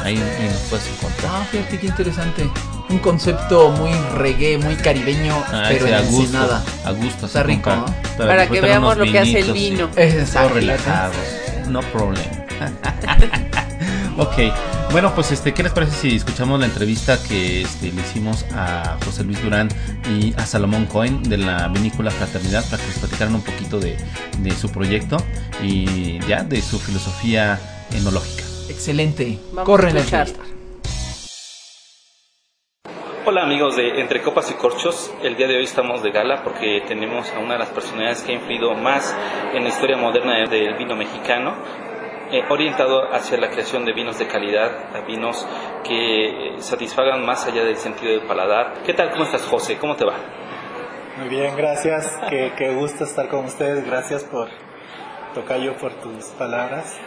[0.00, 1.32] Ahí, ahí nos puedes encontrar.
[1.34, 2.50] Ah, fíjate qué interesante.
[2.90, 6.62] Un concepto muy reggae, muy caribeño, Ah, pero en a gusto, Ensenada.
[6.84, 7.70] a gusto, Está rico,
[8.18, 9.88] Para que veamos lo que hace el vino.
[9.96, 10.48] Exacto.
[10.48, 11.16] Todos relajados,
[11.68, 12.24] no problem.
[14.18, 14.38] ok,
[14.92, 18.96] bueno, pues este, ¿qué les parece si escuchamos la entrevista que este, le hicimos a
[19.04, 19.68] José Luis Durán
[20.08, 23.96] y a Salomón Cohen de la vinícola Fraternidad para que nos platicaran un poquito de,
[24.38, 25.16] de su proyecto
[25.62, 27.58] y ya de su filosofía
[27.92, 28.44] enológica?
[28.68, 29.38] Excelente.
[29.52, 30.40] Vamos Corre a la entrevista.
[33.26, 36.82] Hola amigos de Entre Copas y Corchos, el día de hoy estamos de gala porque
[36.86, 39.16] tenemos a una de las personalidades que ha influido más
[39.54, 41.56] en la historia moderna del vino mexicano,
[42.30, 45.46] eh, orientado hacia la creación de vinos de calidad, a vinos
[45.82, 48.82] que eh, satisfagan más allá del sentido del paladar.
[48.84, 49.10] ¿Qué tal?
[49.10, 49.78] ¿Cómo estás José?
[49.78, 50.14] ¿Cómo te va?
[51.18, 52.18] Muy bien, gracias.
[52.28, 53.86] Qué, qué gusto estar con ustedes.
[53.86, 54.48] Gracias por,
[55.34, 56.98] Tocayo, por tus palabras.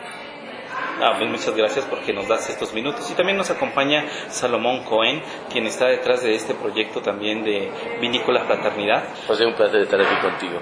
[1.00, 3.10] Ah, pues muchas gracias porque nos das estos minutos.
[3.12, 8.46] Y también nos acompaña Salomón Cohen, quien está detrás de este proyecto también de Vinícola
[8.46, 9.04] Fraternidad.
[9.28, 10.60] Pues es un placer estar aquí contigo.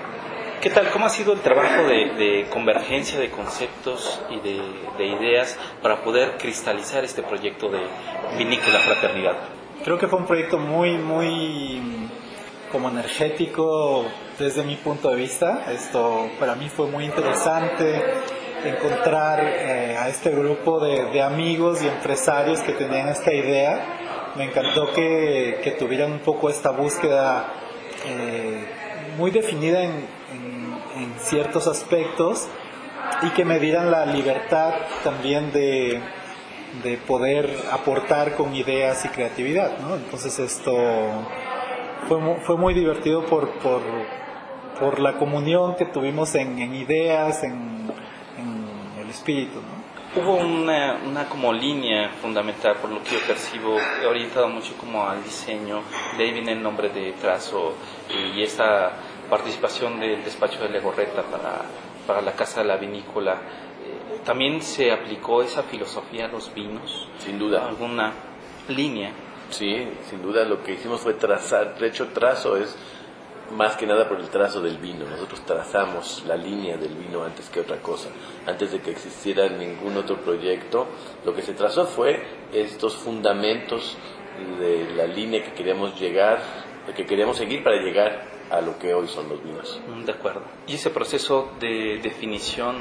[0.66, 0.90] ¿Qué tal?
[0.90, 4.60] ¿Cómo ha sido el trabajo de, convergencia de conceptos y de,
[4.98, 7.82] de ideas para poder cristalizar este proyecto de
[8.36, 9.36] Vinícola Fraternidad?
[9.84, 12.10] Creo que fue un proyecto muy, muy
[12.72, 14.06] como energético
[14.40, 15.72] desde mi punto de vista.
[15.72, 18.04] Esto para mí fue muy interesante
[18.64, 24.34] encontrar eh, a este grupo de, de amigos y empresarios que tenían esta idea.
[24.36, 27.54] Me encantó que, que tuvieran un poco esta búsqueda
[28.08, 28.66] eh,
[29.18, 32.48] muy definida en, en- ciertos aspectos
[33.24, 36.00] y que me dieran la libertad también de,
[36.84, 39.78] de poder aportar con ideas y creatividad.
[39.80, 39.96] ¿no?
[39.96, 40.74] Entonces esto
[42.08, 43.82] fue, mu- fue muy divertido por, por,
[44.80, 47.54] por la comunión que tuvimos en, en ideas, en,
[48.38, 49.60] en el espíritu.
[50.16, 55.22] Hubo una, una como línea fundamental, por lo que yo percibo, orientada mucho como al
[55.24, 55.82] diseño,
[56.18, 57.74] de ahí viene el nombre de trazo
[58.10, 58.94] y esta
[59.30, 61.64] participación del despacho de Legorreta para,
[62.08, 63.34] para la Casa de la Vinícola.
[63.34, 67.68] Eh, También se aplicó esa filosofía a los vinos, Sin duda.
[67.68, 68.14] alguna
[68.70, 69.12] línea.
[69.50, 71.78] Sí, sin duda lo que hicimos fue trazar.
[71.78, 72.76] De hecho, trazo es
[73.52, 75.06] más que nada por el trazo del vino.
[75.10, 78.10] Nosotros trazamos la línea del vino antes que otra cosa.
[78.48, 80.88] Antes de que existiera ningún otro proyecto,
[81.26, 82.22] lo que se trazó fue
[82.54, 83.98] estos fundamentos
[84.60, 86.40] de la línea que queríamos llegar,
[86.96, 89.80] que queríamos seguir para llegar a lo que hoy son los vinos.
[89.88, 90.42] Mm, De acuerdo.
[90.68, 92.78] Y ese proceso de definición,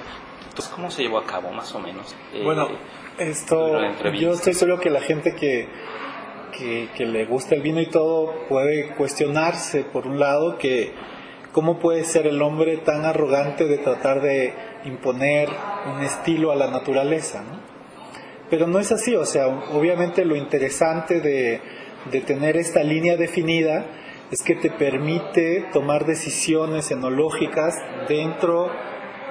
[0.55, 2.15] pues, ¿cómo se llevó a cabo, más o menos?
[2.33, 2.69] Eh, Bueno,
[3.19, 4.27] esto, tuvieron la entrevista.
[4.27, 5.69] yo estoy seguro que la gente que,
[6.59, 10.93] que, que le gusta el vino y todo puede cuestionarse, por un lado, que
[11.53, 14.53] cómo puede ser el hombre tan arrogante de tratar de
[14.85, 15.49] imponer
[15.95, 17.43] un estilo a la naturaleza.
[18.51, 21.61] Pero no es así, o sea, obviamente lo interesante de,
[22.11, 23.87] de tener esta línea definida
[24.31, 27.75] es que te permite tomar decisiones enológicas
[28.09, 28.71] dentro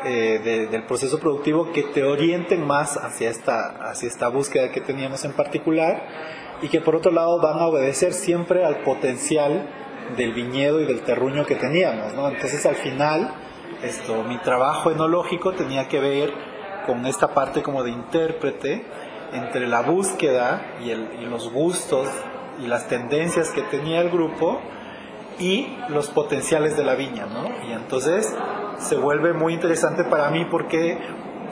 [0.06, 4.82] eh, de- del proceso productivo que te orienten más hacia esta, hacia esta búsqueda que
[4.82, 6.04] teníamos en particular
[6.62, 9.68] y que por otro lado van a obedecer siempre al potencial
[10.18, 12.28] del viñedo y del terruño que teníamos, ¿no?
[12.30, 13.34] Entonces al final,
[13.84, 16.34] esto, mi trabajo enológico tenía que ver
[16.86, 18.86] con esta parte como de intérprete
[19.34, 22.08] entre la búsqueda y, el- y los gustos
[22.64, 24.62] y las tendencias que tenía el grupo
[25.40, 27.50] y los potenciales de la viña, ¿no?
[27.68, 28.34] Y entonces
[28.78, 31.00] se vuelve muy interesante para mí porque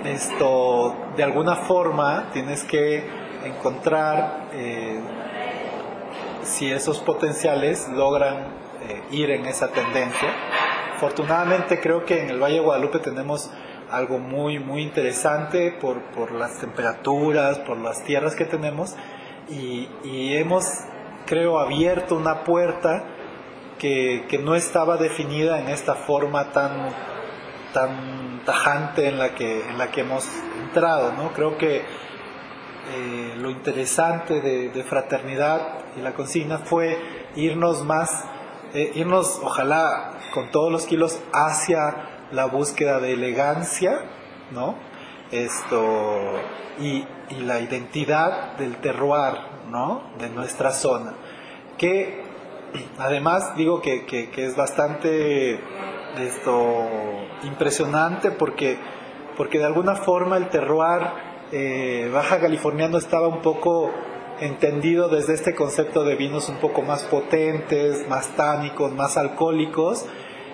[0.05, 3.03] esto, de alguna forma, tienes que
[3.45, 4.99] encontrar eh,
[6.43, 8.37] si esos potenciales logran
[8.87, 10.29] eh, ir en esa tendencia.
[10.95, 13.51] Afortunadamente creo que en el Valle de Guadalupe tenemos
[13.89, 18.95] algo muy muy interesante por, por las temperaturas, por las tierras que tenemos
[19.49, 20.65] y, y hemos
[21.25, 23.03] creo abierto una puerta
[23.79, 26.89] que, que no estaba definida en esta forma tan
[27.73, 30.27] tan tajante en la que en la que hemos
[30.61, 31.33] entrado, ¿no?
[31.33, 31.83] Creo que
[32.89, 36.97] eh, lo interesante de, fraternidad y la consigna fue
[37.35, 38.25] irnos más,
[38.73, 43.99] eh, irnos ojalá con todos los kilos hacia la búsqueda de elegancia,
[44.51, 44.75] ¿no?
[45.31, 46.33] Esto
[46.79, 49.37] y, y la identidad del terroir,
[49.69, 50.03] ¿no?
[50.17, 51.13] De nuestra zona,
[51.77, 52.23] que
[52.97, 55.59] además digo que, que, que es bastante
[56.17, 56.87] esto
[57.43, 58.77] impresionante porque
[59.37, 63.91] porque de alguna forma el terroir eh, baja californiano estaba un poco
[64.39, 70.05] entendido desde este concepto de vinos un poco más potentes, más tánicos, más alcohólicos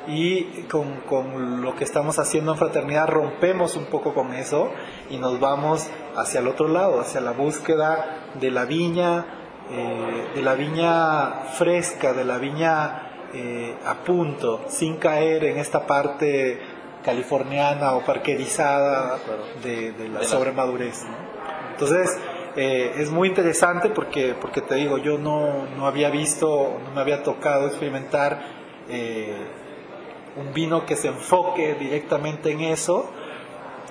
[0.07, 4.71] y con, con lo que estamos haciendo en fraternidad rompemos un poco con eso
[5.09, 9.25] y nos vamos hacia el otro lado, hacia la búsqueda de la viña,
[9.69, 15.85] eh, de la viña fresca, de la viña eh, a punto, sin caer en esta
[15.85, 16.59] parte
[17.07, 19.17] californiana o parquerizada
[19.63, 21.05] de, de la sobremadurez.
[21.05, 21.15] ¿no?
[21.71, 22.19] Entonces,
[22.57, 26.99] eh, es muy interesante porque, porque te digo, yo no, no había visto, no me
[26.99, 28.41] había tocado experimentar
[28.89, 29.37] eh,
[30.35, 33.09] un vino que se enfoque directamente en eso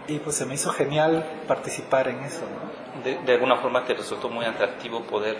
[0.09, 2.43] y pues se me hizo genial participar en eso.
[2.43, 3.03] ¿no?
[3.03, 5.39] De, de alguna forma te resultó muy atractivo poder...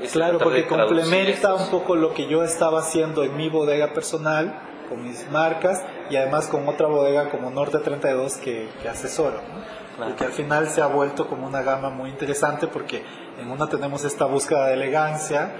[0.00, 4.60] este, Claro, porque complementa un poco lo que yo estaba haciendo en mi bodega personal,
[4.88, 9.36] con mis marcas, y además con otra bodega como Norte 32 que, que asesoro.
[9.38, 9.96] ¿no?
[9.96, 10.12] Claro.
[10.12, 13.02] Y que al final se ha vuelto como una gama muy interesante porque
[13.40, 15.52] en una tenemos esta búsqueda de elegancia.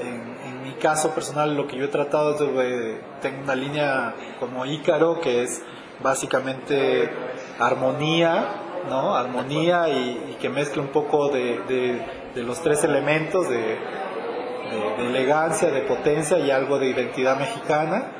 [0.00, 3.00] En, en mi caso personal lo que yo he tratado es de...
[3.22, 5.62] Tengo una línea como Ícaro que es
[6.00, 7.10] básicamente
[7.58, 8.44] armonía,
[8.88, 9.14] ¿no?
[9.16, 14.94] Armonía y, y que mezcla un poco de, de- de los tres elementos de, de-
[14.98, 18.12] de elegancia, de potencia y algo de identidad mexicana.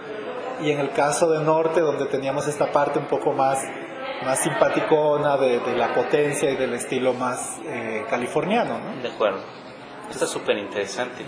[0.60, 3.62] Y en el caso de Norte, donde teníamos esta parte un poco más,
[4.24, 9.02] más simpaticona de, de la potencia y del estilo más eh, californiano, ¿no?
[9.02, 9.40] De acuerdo.
[10.10, 11.22] Está súper interesante,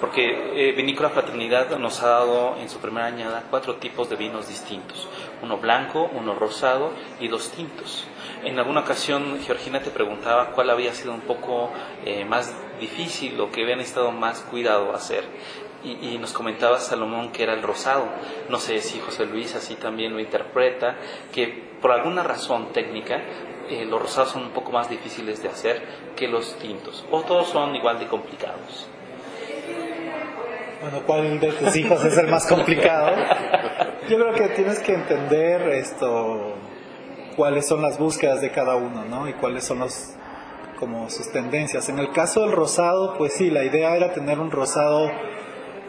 [0.00, 0.22] porque
[0.54, 5.08] eh, Vinícola Fraternidad nos ha dado en su primera añada cuatro tipos de vinos distintos,
[5.42, 8.06] uno blanco, uno rosado y dos tintos.
[8.44, 11.70] En alguna ocasión Georgina te preguntaba cuál había sido un poco
[12.04, 15.24] eh, más difícil o que habían estado más cuidado hacer.
[15.82, 18.04] Y, y nos comentaba Salomón que era el rosado.
[18.48, 20.96] No sé si José Luis así también lo interpreta,
[21.32, 23.22] que por alguna razón técnica
[23.70, 25.82] eh, los rosados son un poco más difíciles de hacer
[26.16, 28.88] que los tintos, o todos son igual de complicados.
[30.82, 33.14] Bueno, ¿cuál de tus hijos es el más complicado?
[34.08, 36.54] Yo creo que tienes que entender esto,
[37.36, 39.28] cuáles son las búsquedas de cada uno, ¿no?
[39.28, 40.14] Y cuáles son los,
[40.80, 41.88] como sus tendencias.
[41.90, 45.12] En el caso del rosado, pues sí, la idea era tener un rosado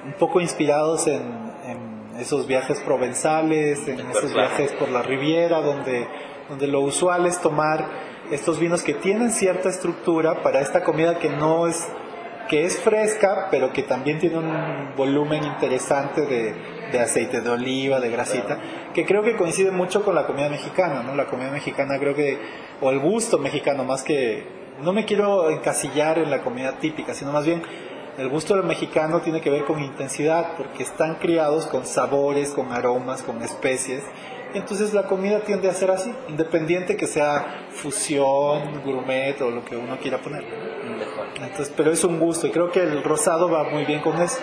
[0.06, 1.22] un poco inspirados en,
[1.66, 6.08] en esos viajes provenzales, en esos viajes por la Riviera, donde,
[6.49, 7.86] donde lo usual es tomar
[8.32, 11.88] estos vinos que tienen cierta estructura para esta comida que no es
[12.47, 16.54] que es fresca, pero que también tiene un volumen interesante de,
[16.91, 18.60] de aceite de oliva, de grasita,
[18.93, 21.16] que creo que coincide mucho con la comida mexicana, ¿no?
[21.16, 22.38] La comida mexicana creo que,
[22.82, 24.45] o el gusto mexicano, más que,
[24.84, 27.62] no me quiero encasillar en la comida típica, sino más bien
[28.18, 32.72] el gusto del mexicano tiene que ver con intensidad, porque están criados con sabores, con
[32.72, 34.03] aromas, con especies.
[34.53, 39.78] Entonces la comida tiende a ser así, independiente que sea fusión, gourmet o lo que
[39.78, 40.43] uno quiera poner.
[41.41, 44.39] Entonces, pero es un gusto y creo que el rosado va muy bien con eso.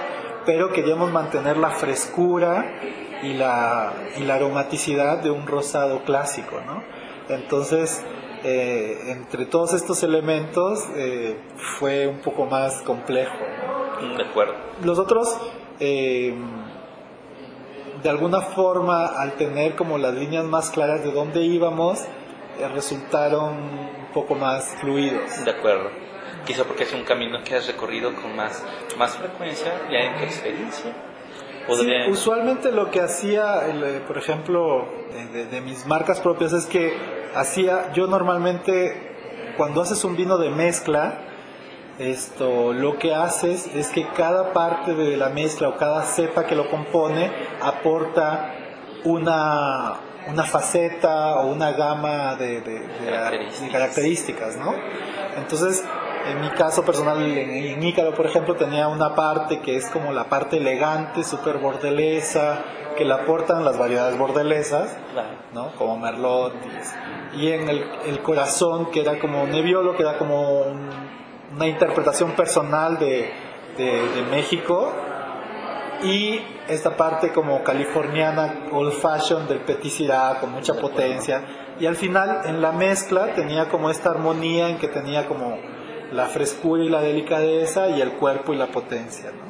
[0.47, 2.81] Pero queríamos mantener la frescura
[3.23, 6.83] y la, y la aromaticidad de un rosado clásico, ¿no?
[7.29, 8.03] Entonces,
[8.45, 11.37] eh, entre todos estos elementos eh,
[11.79, 13.37] fue un poco más complejo.
[14.17, 14.55] De acuerdo.
[14.85, 15.37] Los otros,
[15.81, 16.35] eh,
[18.03, 22.01] de alguna forma, al tener como las líneas más claras de dónde íbamos,
[22.61, 25.45] eh, resultaron un poco más fluidos.
[25.45, 25.91] De acuerdo.
[26.47, 28.65] Quizá porque es un camino que has recorrido con más,
[28.97, 30.93] más frecuencia, ya en tu experiencia.
[32.07, 36.65] Sí, usualmente lo que hacía, eh, por ejemplo, de, de- de mis marcas propias es
[36.65, 36.97] que
[37.35, 41.19] hacía, yo normalmente cuando haces un vino de mezcla,
[41.99, 46.55] esto, lo que haces es que cada parte de la mezcla o cada cepa que
[46.55, 48.55] lo compone aporta
[49.05, 49.95] una,
[50.29, 53.61] una faceta o una gama de, de- de- Características.
[53.63, 54.75] de características, ¿no?
[55.39, 55.85] Entonces,
[56.31, 60.13] en mi caso personal, en, en Ícaro, por ejemplo, tenía una parte que es como
[60.13, 62.61] la parte elegante, súper bordelesa,
[62.97, 65.29] que le aportan las variedades bordelesas, Claro.
[65.55, 65.71] ¿no?
[65.77, 66.53] Como Merlot.
[67.37, 70.91] Y, en el, el corazón, que era como Nebbiolo, que era como un-
[71.55, 73.31] una interpretación personal de,
[73.77, 74.93] de- de México.
[76.03, 81.43] Y esta parte como californiana, old fashion del Petit Syrah, con mucha potencia.
[81.81, 85.57] Y al final, en la mezcla, tenía como esta armonía en que tenía como
[86.13, 89.49] la frescura y la delicadeza y el cuerpo y la potencia, ¿no?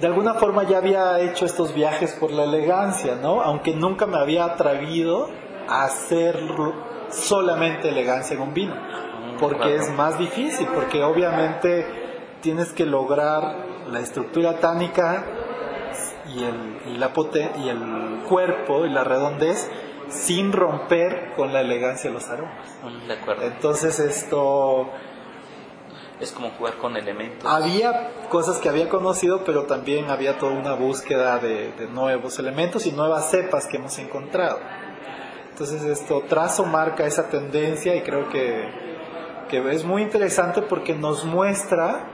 [0.00, 3.40] de alguna forma ya había hecho estos viajes por la elegancia, ¿no?
[3.42, 5.28] Aunque nunca me había atrevido
[5.68, 6.38] a hacer
[7.10, 8.74] solamente elegancia en un vino,
[9.40, 11.84] porque es más difícil, porque obviamente
[12.42, 13.56] tienes que lograr
[13.90, 15.24] la estructura tánica
[16.32, 19.68] y el, y la poten- y el cuerpo y la redondez
[20.10, 22.76] sin romper con la elegancia de los aromas.
[22.82, 23.42] Mm, De acuerdo.
[23.44, 24.88] Entonces esto
[26.20, 27.44] es como jugar con elementos.
[27.50, 32.86] Había cosas que había conocido, pero también había toda una búsqueda de, de nuevos elementos
[32.86, 34.58] y nuevas cepas que hemos encontrado.
[35.50, 38.64] Entonces esto trazo marca esa tendencia y creo que,
[39.48, 42.04] que es muy interesante porque nos muestra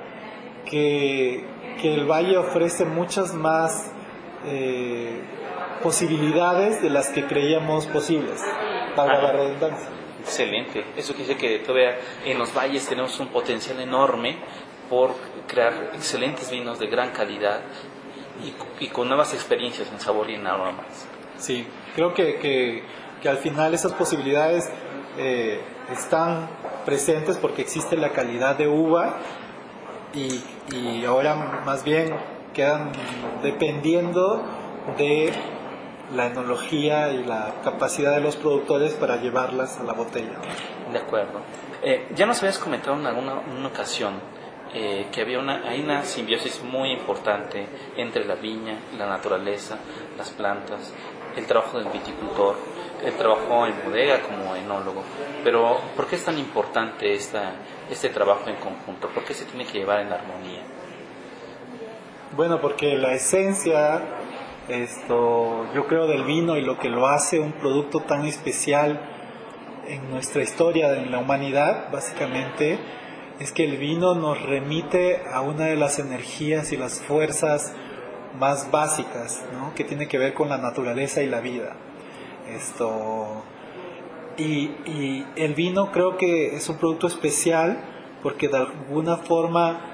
[0.65, 1.45] que,
[1.83, 3.91] que el valle ofrece muchas más
[4.47, 5.23] eh,
[5.85, 8.43] posibilidades de las que creíamos posibles,
[8.97, 9.87] para la redundancia.
[10.19, 10.83] Excelente.
[10.97, 14.39] Eso quiere decir que todavía en los valles tenemos un potencial enorme
[14.89, 15.11] por
[15.47, 17.61] crear excelentes vinos de gran calidad
[18.43, 21.07] y, y con nuevas experiencias en sabor y en aromas.
[21.37, 22.83] Sí, creo que, que,
[23.21, 24.73] que al final esas posibilidades
[25.19, 25.61] eh,
[25.93, 26.49] están
[26.87, 29.19] presentes porque existe la calidad de uva
[30.15, 30.43] y,
[30.75, 32.15] y ahora más bien
[32.55, 32.93] quedan
[33.43, 34.43] dependiendo
[34.97, 35.33] de
[36.13, 40.39] la enología y la capacidad de los productores para llevarlas a la botella.
[40.93, 41.41] De acuerdo.
[41.83, 44.15] Eh, ya nos habías comentado en alguna una ocasión
[44.73, 49.79] eh, que había una, hay una simbiosis muy importante entre la viña, la naturaleza,
[50.19, 50.93] las plantas,
[51.37, 52.57] el trabajo del viticultor,
[53.05, 55.03] el trabajo en bodega como enólogo.
[55.45, 57.53] Pero, ¿por qué es tan importante esta,
[57.91, 59.09] este trabajo en conjunto?
[59.09, 60.63] ¿Por qué se tiene que llevar en armonía?
[62.37, 64.03] Bueno, porque la esencia,
[64.69, 69.01] esto, yo creo del vino y lo que lo hace un producto tan especial
[69.87, 72.79] en nuestra historia, en la humanidad, básicamente,
[73.39, 77.75] es que el vino nos remite a una de las energías y las fuerzas
[78.39, 79.75] más básicas, ¿no?
[79.75, 81.77] que tiene que ver con la naturaleza y la vida.
[82.49, 83.45] Esto,
[84.37, 87.79] y, y el vino creo que es un producto especial
[88.23, 89.94] porque de alguna forma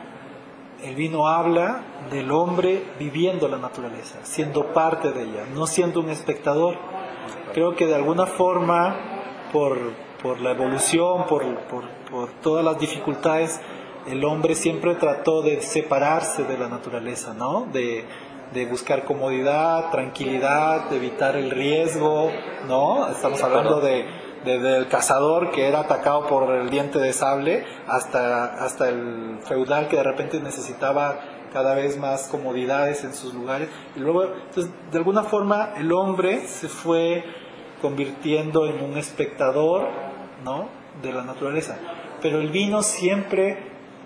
[0.83, 6.11] el vino habla del hombre viviendo la naturaleza, siendo parte de ella, no siendo un
[6.11, 6.77] espectador.
[7.53, 8.97] Creo que de alguna forma,
[9.53, 9.79] por,
[10.23, 13.61] por la evolución, por, por, por todas las dificultades,
[14.07, 17.67] el hombre siempre trató de separarse de la naturaleza, ¿no?
[17.73, 18.05] De,
[18.53, 22.31] de buscar comodidad, tranquilidad, de evitar el riesgo,
[22.67, 23.09] ¿no?
[23.09, 24.07] Estamos hablando de,
[24.45, 29.89] de- del cazador que era atacado por el diente de sable hasta, hasta el feudal
[29.89, 31.21] que de repente necesitaba
[31.53, 33.69] cada vez más comodidades en sus lugares.
[33.97, 37.25] Y luego, entonces, de alguna forma, el hombre se fue
[37.83, 39.89] convirtiendo en un espectador,
[40.45, 40.69] ¿no?
[41.03, 41.77] De la naturaleza.
[42.23, 43.59] Pero el vino siempre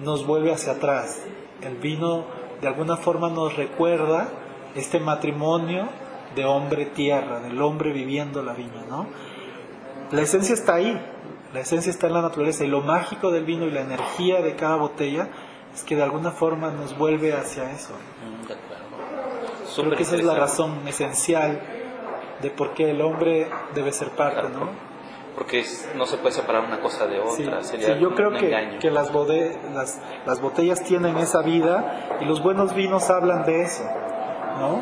[0.03, 1.22] nos vuelve hacia atrás.
[1.61, 2.24] El vino
[2.61, 4.28] de alguna forma nos recuerda
[4.74, 5.89] este matrimonio
[6.35, 9.07] de hombre-tierra, del hombre viviendo la viña, ¿no?
[10.11, 11.00] La esencia está ahí,
[11.52, 14.55] la esencia está en la naturaleza y lo mágico del vino y la energía de
[14.57, 15.28] cada botella
[15.74, 17.94] es que de alguna forma nos vuelve hacia eso.
[17.94, 18.84] Mm, De acuerdo.
[19.76, 21.61] Creo que esa es la razón esencial
[22.42, 24.68] de por qué el hombre debe ser parte, ¿no?
[25.34, 25.64] Porque
[25.96, 27.62] no se puede separar una cosa de Sí, otra.
[27.64, 32.18] sí, Sería yo un creo que, que las, bode- las, las botellas tienen esa vida
[32.20, 33.82] y los buenos vinos hablan de eso,
[34.61, 34.80] ¿no?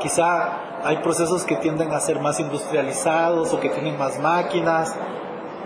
[0.00, 0.52] Quizá
[0.84, 4.94] hay procesos que tienden a ser más industrializados o que tienen más máquinas,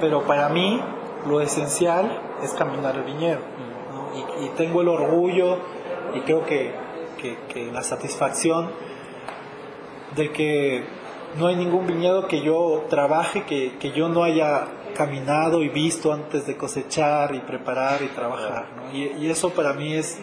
[0.00, 0.80] pero para mí
[1.26, 3.40] lo esencial es caminar el viñedo.
[4.42, 5.58] Y, tengo el orgullo
[6.14, 6.72] y creo que,
[7.18, 8.70] que- la satisfacción
[10.14, 10.84] de que
[11.38, 16.12] no hay ningún viñedo que yo trabaje que, que yo no haya caminado y visto
[16.12, 18.66] antes de cosechar y preparar y trabajar.
[18.92, 20.18] y eso para mí es,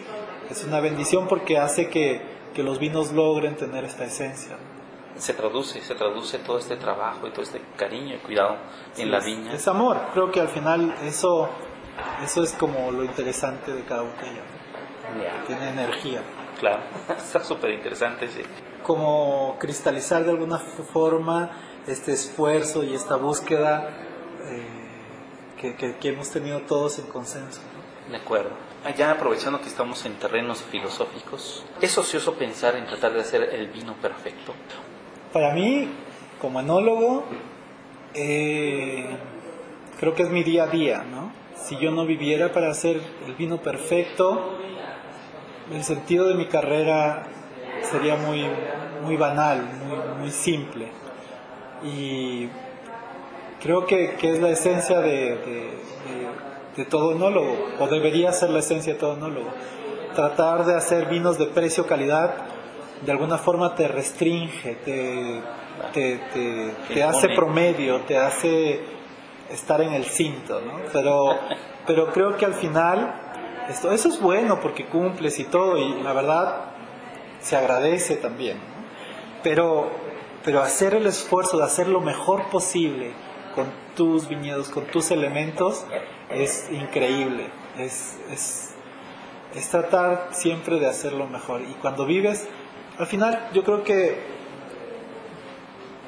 [0.50, 2.20] es una bendición porque hace que,
[2.54, 4.56] que los vinos logren tener esta esencia.
[5.16, 8.56] Se traduce, se traduce todo este trabajo y todo este cariño y cuidado
[8.96, 9.52] en la viña.
[9.54, 10.00] Es amor.
[10.12, 11.48] Creo que al final eso,
[12.22, 14.42] eso es como lo interesante de cada botella.
[15.46, 16.22] Tiene energía.
[16.58, 16.82] claro,
[17.16, 18.28] está súper interesante.
[18.28, 18.42] Sí.
[18.82, 21.50] como cristalizar de alguna forma
[21.86, 23.88] este esfuerzo y esta búsqueda
[24.46, 24.66] eh,
[25.60, 27.60] que, que- que hemos tenido todos en consenso.
[28.06, 28.10] ¿no?
[28.12, 28.50] De acuerdo.
[28.98, 33.68] Ya aprovechando que estamos en terrenos filosóficos, ¿es ocioso pensar en tratar de hacer el
[33.68, 34.52] vino perfecto?
[35.34, 35.88] Para mí,
[36.40, 37.24] como enólogo,
[38.14, 39.04] eh,
[39.98, 41.04] creo que es mi día a día.
[41.10, 41.32] ¿no?
[41.56, 44.54] Si yo no viviera para hacer el vino perfecto,
[45.72, 47.24] el sentido de mi carrera
[47.82, 48.46] sería muy,
[49.04, 50.86] muy banal, muy, muy simple.
[51.82, 52.48] Y
[53.60, 55.70] creo que, que es la esencia de, de-
[56.76, 59.48] de- todo enólogo, o debería ser la esencia de todo enólogo.
[60.14, 62.34] Tratar de hacer vinos de precio-calidad
[63.04, 65.40] de alguna forma te restringe, te,
[65.92, 68.80] te, te- te hace promedio, te hace
[69.50, 70.80] estar en el cinto, ¿no?
[70.92, 71.38] Pero,
[71.86, 73.20] pero creo que al final
[73.68, 76.64] esto, eso es bueno porque cumples y todo, y la verdad
[77.40, 78.56] se agradece también.
[78.58, 78.84] ¿no?
[79.42, 79.90] Pero,
[80.44, 83.12] pero hacer el esfuerzo de hacer lo mejor posible
[83.54, 85.84] con tus viñedos, con tus elementos,
[86.30, 87.46] es increíble.
[87.78, 88.74] Es, es,
[89.54, 91.60] es tratar siempre de hacerlo mejor.
[91.62, 92.48] Y cuando vives,
[92.98, 94.18] al final yo creo que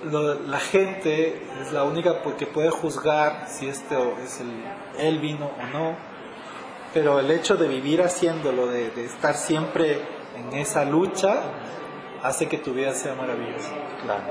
[0.04, 5.04] lo- la gente es la única pu- que puede juzgar si este o- es el,
[5.06, 5.96] el vino o no.
[6.94, 9.98] Pero el hecho de vivir haciéndolo, de, de estar siempre
[10.38, 11.34] en esa lucha,
[12.22, 13.70] hace que tu vida sea maravillosa.
[14.02, 14.22] Claro.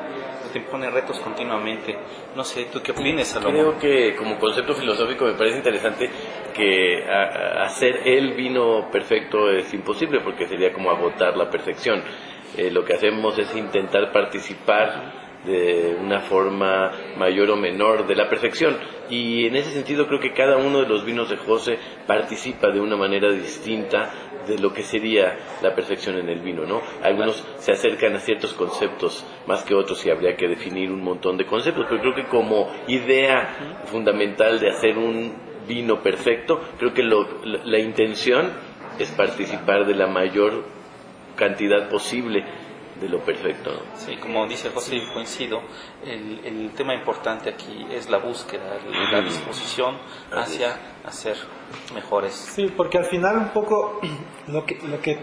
[0.52, 1.96] Te impone retos continuamente.
[2.36, 3.54] No sé, ¿tú qué opinas, Salomón?
[3.54, 6.10] Creo que como concepto filosófico me parece interesante
[6.54, 7.24] que a-
[7.62, 12.02] a- hacer el vino perfecto es imposible porque sería como agotar la perfección.
[12.58, 18.28] Eh, lo que hacemos es intentar participar de una forma mayor o menor de la
[18.30, 18.78] perfección.
[19.10, 21.78] Y en ese sentido creo que cada uno de los vinos de José
[22.08, 24.12] participa de una manera distinta
[24.48, 26.82] de lo que sería la perfección en el vino, ¿no?
[27.04, 31.38] Algunos se acercan a ciertos conceptos más que otros y habría que definir un montón
[31.38, 35.34] de conceptos, pero creo que como idea fundamental de hacer un
[35.68, 38.52] vino perfecto, creo que lo- la, la intención
[39.00, 40.64] es participar de la mayor
[41.36, 42.44] cantidad posible
[43.00, 43.80] de lo perfecto, ¿no?
[43.98, 45.62] Sí, como dice José, coincido,
[46.06, 48.78] el, el tema importante aquí es la búsqueda,
[49.12, 49.28] la Ujú.
[49.28, 49.98] disposición
[50.32, 51.36] hacia hacer
[51.94, 52.34] mejores.
[52.34, 54.00] Sí, porque al final un poco
[54.48, 55.20] lo que, lo que,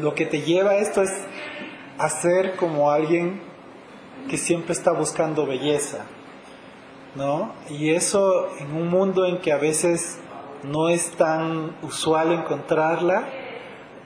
[0.00, 1.12] lo que te lleva a esto es
[1.98, 3.40] hacer como alguien
[4.28, 6.04] que siempre está buscando belleza,
[7.14, 7.54] ¿no?
[7.70, 10.18] Y eso en un mundo en que a veces
[10.64, 13.28] no es tan usual encontrarla,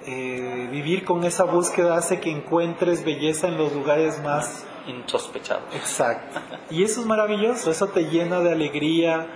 [0.07, 5.63] eh, vivir con esa búsqueda hace que encuentres belleza en los lugares más Insospechado.
[5.75, 6.41] Exacto.
[6.71, 9.27] Y eso es maravilloso, eso te llena de alegría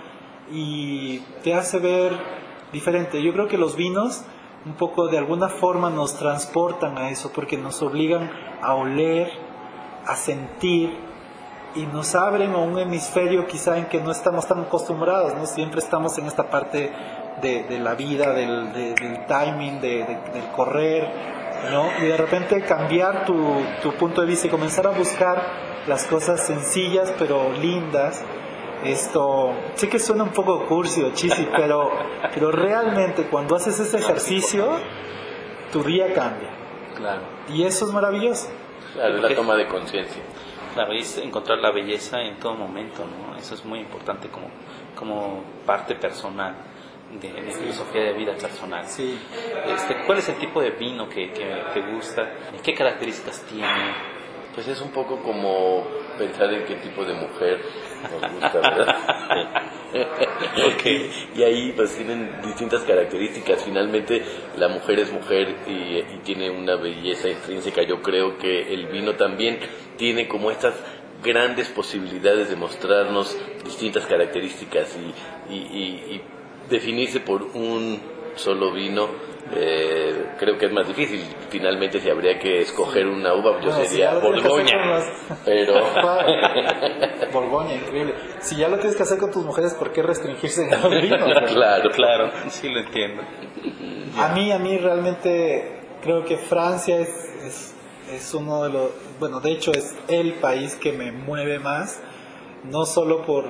[0.49, 2.17] y te hace ver
[2.71, 3.21] diferente.
[3.21, 4.23] Yo creo que los vinos
[4.65, 9.29] un poco de alguna forma nos transportan a eso porque nos obligan a oler,
[10.05, 10.95] a sentir
[11.75, 15.45] y nos abren a un hemisferio quizá en que no estamos tan acostumbrados, ¿no?
[15.45, 16.91] Siempre estamos en esta parte
[17.41, 21.07] de, de la vida, del, de- del timing, de- de- del correr,
[21.71, 21.87] ¿no?
[22.01, 23.35] Y de repente cambiar tu,
[23.81, 25.41] tu punto de vista y comenzar a buscar
[25.87, 28.23] las cosas sencillas pero lindas.
[28.83, 31.91] Esto, sé que suena un poco cursi o cheesy, pero,
[32.33, 34.67] pero realmente cuando haces ese ejercicio,
[35.71, 36.49] tu día cambia.
[36.95, 37.21] Claro.
[37.49, 38.49] Y eso es maravilloso.
[38.93, 40.21] Claro, es la toma de conciencia.
[40.73, 43.37] Claro, es encontrar la belleza en todo momento, ¿no?
[43.37, 44.47] Eso es muy importante como,
[44.95, 46.55] como parte personal
[47.19, 48.85] de, de filosofía de vida personal.
[48.85, 49.17] Sí.
[49.67, 52.29] Este, ¿Cuál es el tipo de vino que, que te gusta?
[52.63, 54.11] ¿Qué características tiene?
[54.53, 55.87] Pues es un poco como
[56.17, 57.61] pensar en qué tipo de mujer
[58.11, 58.95] nos gusta, ¿verdad?
[59.93, 60.85] Ok.
[61.35, 63.63] Y ahí pues tienen distintas características.
[63.63, 64.21] Finalmente
[64.57, 67.83] la mujer es mujer y, y tiene una belleza intrínseca.
[67.83, 69.59] Yo creo que el vino también
[69.97, 70.75] tiene como estas
[71.23, 74.97] grandes posibilidades de mostrarnos distintas características
[75.49, 76.21] y, y- y- y
[76.71, 77.99] definirse por un
[78.35, 79.29] solo vino.
[79.53, 81.21] eh, creo que es más difícil.
[81.49, 84.85] Finalmente, si habría que escoger una uva, yo Bueno, si sería Borgoña.
[84.85, 85.11] las-
[85.45, 85.73] Pero
[87.33, 88.13] Borgoña, increíble.
[88.39, 91.51] Si ya lo tienes que hacer con tus mujeres, ¿por qué restringirse en los vinos?
[91.51, 93.23] claro, Claro, sí lo entiendo.
[94.17, 97.09] A mí, a mí realmente creo que Francia es,
[97.45, 97.75] es,
[98.13, 102.01] es uno de los, bueno, de hecho es el país que me mueve más,
[102.63, 103.43] no solo por,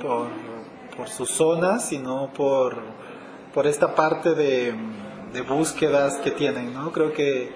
[0.00, 0.28] por,
[0.96, 2.76] por sus zonas, sino por,
[3.54, 4.74] por esta parte de,
[5.32, 6.92] de búsquedas que tienen, ¿no?
[6.92, 7.52] Creo que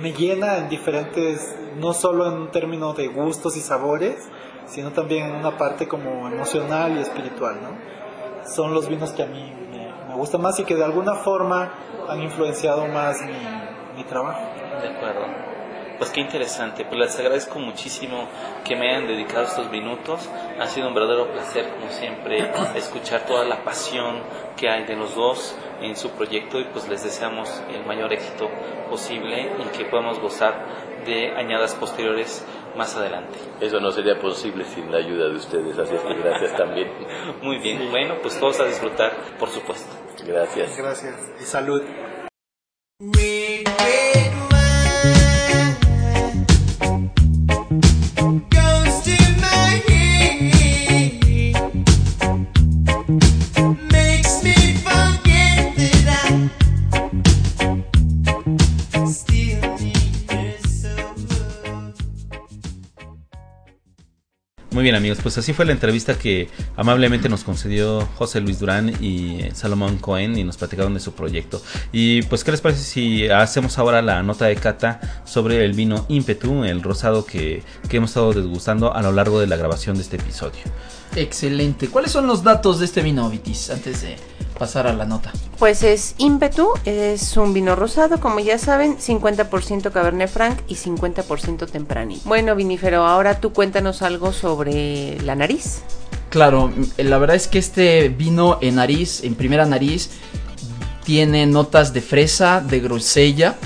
[0.00, 4.28] me llena en diferentes, no solo en términos de gustos y sabores,
[4.66, 8.48] sino también en una parte como emocional y espiritual, ¿no?
[8.48, 11.72] Son los vinos que a mí me, me gustan más y que de alguna forma
[12.08, 14.40] han influenciado más mi, mi trabajo.
[14.80, 15.49] De acuerdo.
[16.00, 16.86] Pues qué interesante.
[16.86, 18.26] Pues les agradezco muchísimo
[18.64, 20.30] que me hayan dedicado estos minutos.
[20.58, 24.22] Ha sido un verdadero placer, como siempre, escuchar toda la pasión
[24.56, 28.48] que hay de los dos en su proyecto y pues les deseamos el mayor éxito
[28.88, 32.46] posible y que podamos gozar de añadas posteriores
[32.76, 33.38] más adelante.
[33.60, 36.90] eso no sería posible sin la ayuda de ustedes, así es que gracias también.
[37.42, 37.90] Muy bien.
[37.90, 39.92] Bueno, pues todos a disfrutar, por supuesto.
[40.24, 40.78] Gracias.
[40.78, 41.82] Gracias y salud.
[64.90, 64.96] Bien.
[64.96, 69.50] amigos, pues así fue la entrevista que amablemente nos concedió José Luis Durán y eh,
[69.54, 71.62] Salomón Cohen y nos platicaron de su proyecto.
[71.92, 76.06] Y pues, ¿qué les parece si hacemos ahora la nota de cata sobre el vino
[76.08, 80.02] ímpetu, el rosado que, que hemos estado desgustando a lo largo de la grabación de
[80.02, 80.60] este episodio?
[81.16, 81.88] Excelente.
[81.88, 83.70] ¿Cuáles son los datos de este vino, Vitis?
[83.70, 84.16] Antes de
[84.60, 85.32] pasar a la nota.
[85.58, 91.66] Pues es ímpetu, es un vino rosado, como ya saben, 50% Cabernet Franc y 50%
[91.66, 92.20] Tempranillo.
[92.26, 95.80] Bueno, vinífero, ahora tú cuéntanos algo sobre la nariz.
[96.28, 100.10] Claro, la verdad es que este vino en nariz, en primera nariz,
[101.04, 103.56] tiene notas de fresa, de grosella.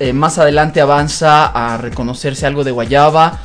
[0.00, 3.40] Eh, más adelante avanza a reconocerse algo de guayaba.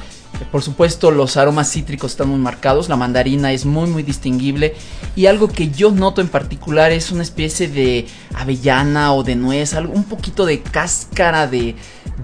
[0.52, 2.90] Por supuesto, los aromas cítricos están muy marcados.
[2.90, 4.76] La mandarina es muy, muy distinguible.
[5.16, 9.74] Y algo que yo noto en particular es una especie de avellana o de nuez,
[9.74, 11.76] algo, un poquito de cáscara de,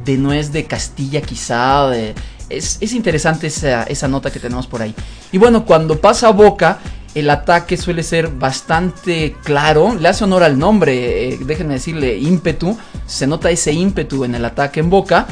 [0.05, 1.95] de nuez de Castilla, quizá.
[1.95, 4.93] es, es interesante esa, esa nota que tenemos por ahí.
[5.31, 6.79] Y bueno, cuando pasa a boca,
[7.15, 9.95] el ataque suele ser bastante claro.
[9.95, 12.77] Le hace honor al nombre, eh, déjenme decirle ímpetu.
[13.05, 15.27] Se nota ese ímpetu en el ataque en boca.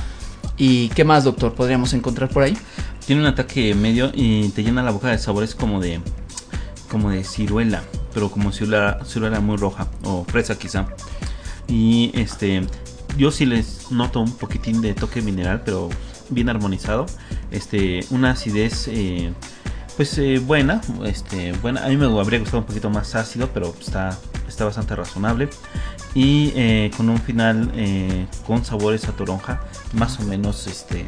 [0.57, 2.57] ¿Y qué más, doctor, podríamos encontrar por ahí?
[3.05, 6.01] Tiene un ataque medio y te llena la boca de sabores como de
[6.89, 7.83] como de ciruela,
[8.13, 10.87] pero como ciruela, ciruela muy roja o fresa quizá.
[11.67, 12.65] Y este
[13.17, 15.89] yo sí les noto un poquitín de toque mineral, pero
[16.29, 17.05] bien armonizado.
[17.51, 19.31] Este una acidez eh,
[19.95, 21.85] pues eh, buena, este buena.
[21.85, 25.49] A mí me habría gustado un poquito más ácido, pero está está bastante razonable
[26.17, 29.61] y eh, con un final eh, con sabores a toronja,
[29.93, 31.05] más o menos este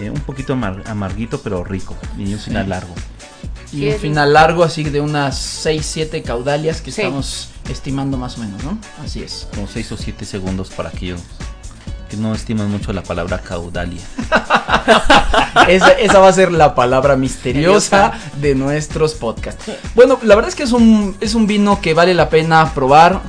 [0.00, 2.94] eh, un poquito amar- amarguito pero rico y un final largo.
[3.72, 5.36] Y Sí, un final largo, así de unas
[5.66, 7.02] 6-7 caudalias que Sí.
[7.02, 8.78] estamos estimando más o menos, ¿no?
[9.04, 9.46] Así es.
[9.54, 11.20] como 6 o 7 segundos para aquellos
[12.08, 14.00] que no estiman mucho la palabra caudalia.
[15.68, 19.66] esa, esa va a ser la palabra misteriosa de nuestros podcasts.
[19.94, 23.20] Bueno, la verdad es que es un, es un vino que vale la pena probar.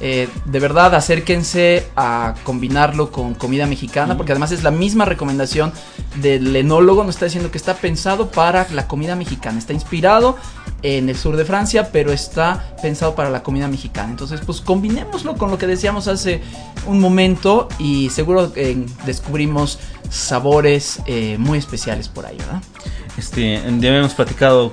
[0.00, 5.72] Eh, de verdad, acérquense a combinarlo con comida mexicana, porque además es la misma recomendación
[6.16, 7.04] del enólogo.
[7.04, 9.58] Nos está diciendo que está pensado para la comida mexicana.
[9.58, 10.36] Está inspirado
[10.82, 14.10] en el sur de Francia, pero está pensado para la comida mexicana.
[14.10, 16.40] Entonces, pues combinémoslo con lo que decíamos hace
[16.86, 19.80] un momento y seguro eh, descubrimos
[20.10, 22.62] sabores eh, muy especiales por ahí, ¿verdad?
[23.18, 24.70] Este, ya habíamos platicado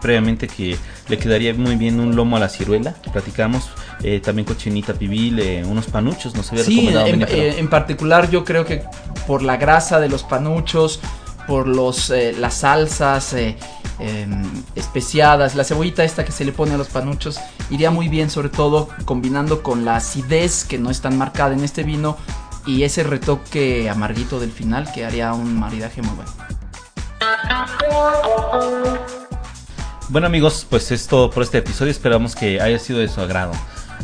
[0.00, 0.78] previamente que
[1.08, 2.94] le quedaría muy bien un lomo a la ciruela.
[3.12, 3.68] Platicamos
[4.02, 8.30] eh, también cochinita pibil, eh, unos panuchos, nos había Sí, recomendado en, eh, en particular
[8.30, 8.82] yo creo que
[9.26, 11.00] por la grasa de los panuchos,
[11.46, 13.56] por los eh, las salsas eh,
[13.98, 14.42] em,
[14.74, 17.38] especiadas, la cebollita esta que se le pone a los panuchos,
[17.70, 21.64] iría muy bien sobre todo combinando con la acidez que no es tan marcada en
[21.64, 22.16] este vino
[22.66, 26.30] y ese retoque amarguito del final que haría un maridaje muy bueno.
[30.08, 33.52] Bueno amigos, pues es todo por este episodio, esperamos que haya sido de su agrado.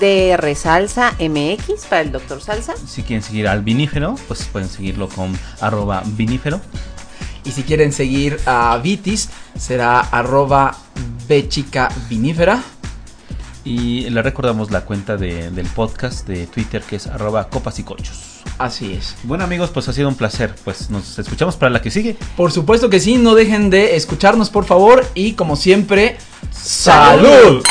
[0.00, 2.40] DR Salsa MX para el Dr.
[2.40, 2.74] Salsa.
[2.76, 6.60] Si quieren seguir al vinífero, pues pueden seguirlo con arroba vinífero.
[7.44, 10.76] Y si quieren seguir a Vitis, será arroba
[11.26, 12.62] bechica vinífera.
[13.70, 17.84] Y le recordamos la cuenta de- del podcast de Twitter que es arroba copas y
[17.84, 18.40] corchos.
[18.58, 19.14] Así es.
[19.22, 20.56] Bueno amigos, pues ha sido un placer.
[20.64, 22.16] Pues nos escuchamos para la que sigue.
[22.36, 26.16] Por supuesto que sí, no dejen de escucharnos por favor y como siempre,
[26.50, 27.62] ¡Salud!